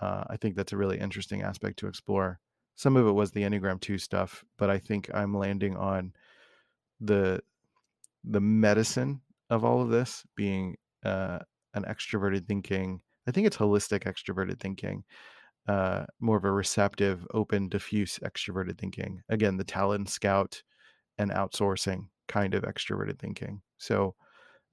Uh, 0.00 0.24
I 0.28 0.36
think 0.36 0.56
that's 0.56 0.72
a 0.72 0.76
really 0.76 0.98
interesting 0.98 1.42
aspect 1.42 1.78
to 1.80 1.86
explore. 1.86 2.40
Some 2.76 2.96
of 2.96 3.06
it 3.06 3.12
was 3.12 3.30
the 3.30 3.42
Enneagram 3.42 3.80
2 3.80 3.98
stuff, 3.98 4.44
but 4.56 4.70
I 4.70 4.78
think 4.78 5.10
I'm 5.12 5.36
landing 5.36 5.76
on 5.76 6.12
the 7.00 7.40
the 8.24 8.40
medicine 8.40 9.20
of 9.48 9.64
all 9.64 9.80
of 9.80 9.88
this 9.88 10.24
being 10.36 10.76
uh, 11.04 11.38
an 11.74 11.84
extroverted 11.84 12.46
thinking. 12.46 13.00
I 13.26 13.32
think 13.32 13.46
it's 13.46 13.56
holistic 13.56 14.04
extroverted 14.04 14.60
thinking, 14.60 15.04
uh, 15.68 16.04
more 16.20 16.36
of 16.36 16.44
a 16.44 16.50
receptive, 16.50 17.26
open, 17.32 17.68
diffuse 17.68 18.18
extroverted 18.24 18.78
thinking. 18.78 19.22
Again, 19.28 19.56
the 19.56 19.64
talent 19.64 20.08
scout 20.08 20.62
and 21.18 21.30
outsourcing 21.30 22.06
kind 22.28 22.54
of 22.54 22.64
extroverted 22.64 23.18
thinking. 23.18 23.60
So 23.78 24.14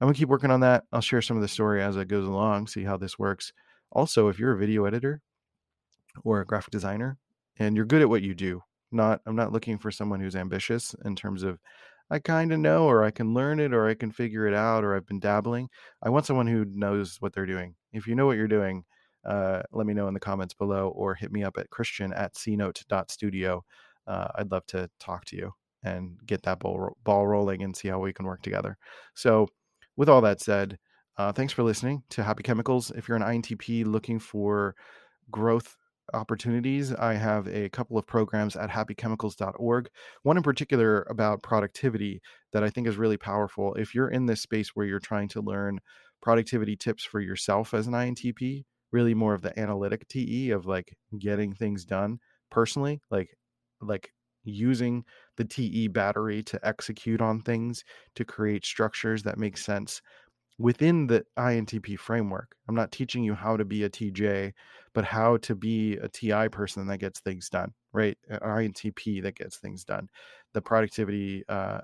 I'm 0.00 0.06
gonna 0.06 0.16
keep 0.16 0.28
working 0.28 0.50
on 0.50 0.60
that. 0.60 0.84
I'll 0.92 1.00
share 1.00 1.22
some 1.22 1.36
of 1.36 1.42
the 1.42 1.48
story 1.48 1.82
as 1.82 1.96
it 1.96 2.08
goes 2.08 2.26
along, 2.26 2.68
see 2.68 2.84
how 2.84 2.96
this 2.96 3.18
works. 3.18 3.52
Also, 3.92 4.28
if 4.28 4.38
you're 4.38 4.52
a 4.52 4.58
video 4.58 4.84
editor 4.84 5.20
or 6.24 6.40
a 6.40 6.46
graphic 6.46 6.70
designer 6.70 7.18
and 7.58 7.74
you're 7.74 7.86
good 7.86 8.02
at 8.02 8.08
what 8.08 8.22
you 8.22 8.34
do, 8.34 8.62
not 8.92 9.20
I'm 9.26 9.36
not 9.36 9.52
looking 9.52 9.78
for 9.78 9.90
someone 9.90 10.20
who's 10.20 10.36
ambitious 10.36 10.94
in 11.04 11.16
terms 11.16 11.42
of 11.42 11.58
I 12.10 12.18
kind 12.18 12.52
of 12.52 12.58
know 12.58 12.84
or 12.86 13.04
I 13.04 13.10
can 13.10 13.34
learn 13.34 13.60
it 13.60 13.74
or 13.74 13.88
I 13.88 13.94
can 13.94 14.10
figure 14.10 14.46
it 14.46 14.54
out 14.54 14.84
or 14.84 14.96
I've 14.96 15.06
been 15.06 15.20
dabbling. 15.20 15.68
I 16.02 16.08
want 16.08 16.26
someone 16.26 16.46
who 16.46 16.64
knows 16.64 17.16
what 17.20 17.32
they're 17.32 17.46
doing. 17.46 17.74
If 17.92 18.06
you 18.06 18.14
know 18.14 18.26
what 18.26 18.36
you're 18.36 18.48
doing, 18.48 18.84
uh, 19.24 19.62
let 19.72 19.86
me 19.86 19.94
know 19.94 20.08
in 20.08 20.14
the 20.14 20.20
comments 20.20 20.54
below 20.54 20.88
or 20.88 21.14
hit 21.14 21.32
me 21.32 21.44
up 21.44 21.58
at 21.58 21.70
christian 21.70 22.12
at 22.12 22.34
cnote.studio. 22.34 23.64
Uh, 24.06 24.28
I'd 24.36 24.50
love 24.50 24.64
to 24.68 24.88
talk 24.98 25.24
to 25.26 25.36
you 25.36 25.52
and 25.82 26.18
get 26.24 26.42
that 26.42 26.60
ball, 26.60 26.96
ball 27.04 27.26
rolling 27.26 27.62
and 27.62 27.76
see 27.76 27.88
how 27.88 27.98
we 27.98 28.12
can 28.12 28.26
work 28.26 28.42
together. 28.42 28.78
So 29.14 29.48
with 29.96 30.08
all 30.08 30.20
that 30.22 30.40
said, 30.40 30.78
uh, 31.18 31.32
thanks 31.32 31.52
for 31.52 31.62
listening 31.62 32.04
to 32.10 32.22
Happy 32.22 32.42
Chemicals. 32.42 32.90
If 32.92 33.08
you're 33.08 33.16
an 33.16 33.22
INTP 33.22 33.84
looking 33.84 34.18
for 34.18 34.74
growth 35.30 35.76
opportunities, 36.14 36.92
I 36.94 37.14
have 37.14 37.46
a 37.48 37.68
couple 37.68 37.98
of 37.98 38.06
programs 38.06 38.56
at 38.56 38.70
happychemicals.org. 38.70 39.88
One 40.22 40.36
in 40.36 40.42
particular 40.42 41.06
about 41.10 41.42
productivity 41.42 42.20
that 42.52 42.64
I 42.64 42.70
think 42.70 42.86
is 42.86 42.96
really 42.96 43.16
powerful. 43.16 43.74
If 43.74 43.94
you're 43.94 44.08
in 44.08 44.26
this 44.26 44.40
space 44.40 44.70
where 44.70 44.86
you're 44.86 44.98
trying 44.98 45.28
to 45.28 45.40
learn 45.40 45.80
productivity 46.20 46.76
tips 46.76 47.04
for 47.04 47.20
yourself 47.20 47.74
as 47.74 47.86
an 47.86 47.94
INTP, 47.94 48.64
really 48.92 49.14
more 49.14 49.34
of 49.34 49.42
the 49.42 49.58
analytic 49.58 50.08
TE 50.08 50.50
of 50.50 50.66
like 50.66 50.96
getting 51.18 51.52
things 51.52 51.84
done 51.84 52.18
personally, 52.50 53.00
like 53.10 53.28
like 53.80 54.12
using 54.44 55.04
the 55.36 55.44
TE 55.44 55.88
battery 55.88 56.42
to 56.42 56.58
execute 56.66 57.20
on 57.20 57.40
things, 57.40 57.84
to 58.14 58.24
create 58.24 58.64
structures 58.64 59.22
that 59.22 59.38
make 59.38 59.56
sense 59.56 60.00
within 60.58 61.06
the 61.06 61.24
INTP 61.38 61.98
framework. 61.98 62.54
I'm 62.68 62.74
not 62.74 62.92
teaching 62.92 63.22
you 63.22 63.34
how 63.34 63.56
to 63.56 63.64
be 63.64 63.84
a 63.84 63.90
TJ, 63.90 64.52
but 64.92 65.04
how 65.04 65.36
to 65.38 65.54
be 65.54 65.96
a 65.96 66.08
TI 66.08 66.48
person 66.48 66.86
that 66.88 66.98
gets 66.98 67.20
things 67.20 67.48
done, 67.48 67.72
right? 67.92 68.18
INTP 68.30 69.22
that 69.22 69.36
gets 69.36 69.58
things 69.58 69.84
done. 69.84 70.08
The 70.54 70.60
productivity 70.60 71.44
uh, 71.48 71.80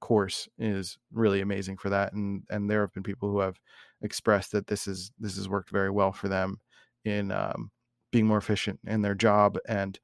course 0.00 0.48
is 0.58 0.98
really 1.12 1.40
amazing 1.40 1.78
for 1.78 1.90
that, 1.90 2.12
and 2.12 2.42
and 2.50 2.70
there 2.70 2.82
have 2.82 2.92
been 2.92 3.02
people 3.02 3.30
who 3.30 3.40
have 3.40 3.58
expressed 4.02 4.52
that 4.52 4.66
this 4.66 4.86
is 4.86 5.12
this 5.18 5.36
has 5.36 5.48
worked 5.48 5.70
very 5.70 5.90
well 5.90 6.12
for 6.12 6.28
them 6.28 6.58
in 7.04 7.32
um, 7.32 7.70
being 8.10 8.26
more 8.26 8.38
efficient 8.38 8.78
in 8.86 9.02
their 9.02 9.14
job 9.14 9.58
and 9.66 9.98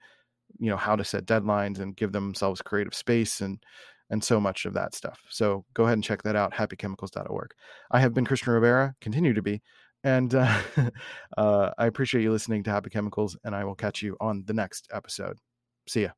you 0.58 0.70
know 0.70 0.76
how 0.76 0.96
to 0.96 1.04
set 1.04 1.26
deadlines 1.26 1.78
and 1.78 1.96
give 1.96 2.12
themselves 2.12 2.62
creative 2.62 2.94
space 2.94 3.40
and 3.40 3.62
and 4.10 4.22
so 4.22 4.40
much 4.40 4.64
of 4.64 4.74
that 4.74 4.94
stuff. 4.94 5.18
So 5.28 5.64
go 5.74 5.84
ahead 5.84 5.94
and 5.94 6.04
check 6.04 6.22
that 6.22 6.36
out, 6.36 6.54
happychemicals.org. 6.54 7.50
I 7.90 8.00
have 8.00 8.14
been 8.14 8.24
Christian 8.24 8.52
Rivera, 8.52 8.94
continue 9.00 9.34
to 9.34 9.42
be, 9.42 9.62
and 10.04 10.34
uh, 10.34 10.60
uh, 11.36 11.70
I 11.76 11.86
appreciate 11.86 12.22
you 12.22 12.32
listening 12.32 12.62
to 12.64 12.70
Happy 12.70 12.90
Chemicals, 12.90 13.36
and 13.44 13.54
I 13.54 13.64
will 13.64 13.74
catch 13.74 14.02
you 14.02 14.16
on 14.20 14.44
the 14.46 14.54
next 14.54 14.88
episode. 14.92 15.38
See 15.86 16.02
ya. 16.02 16.10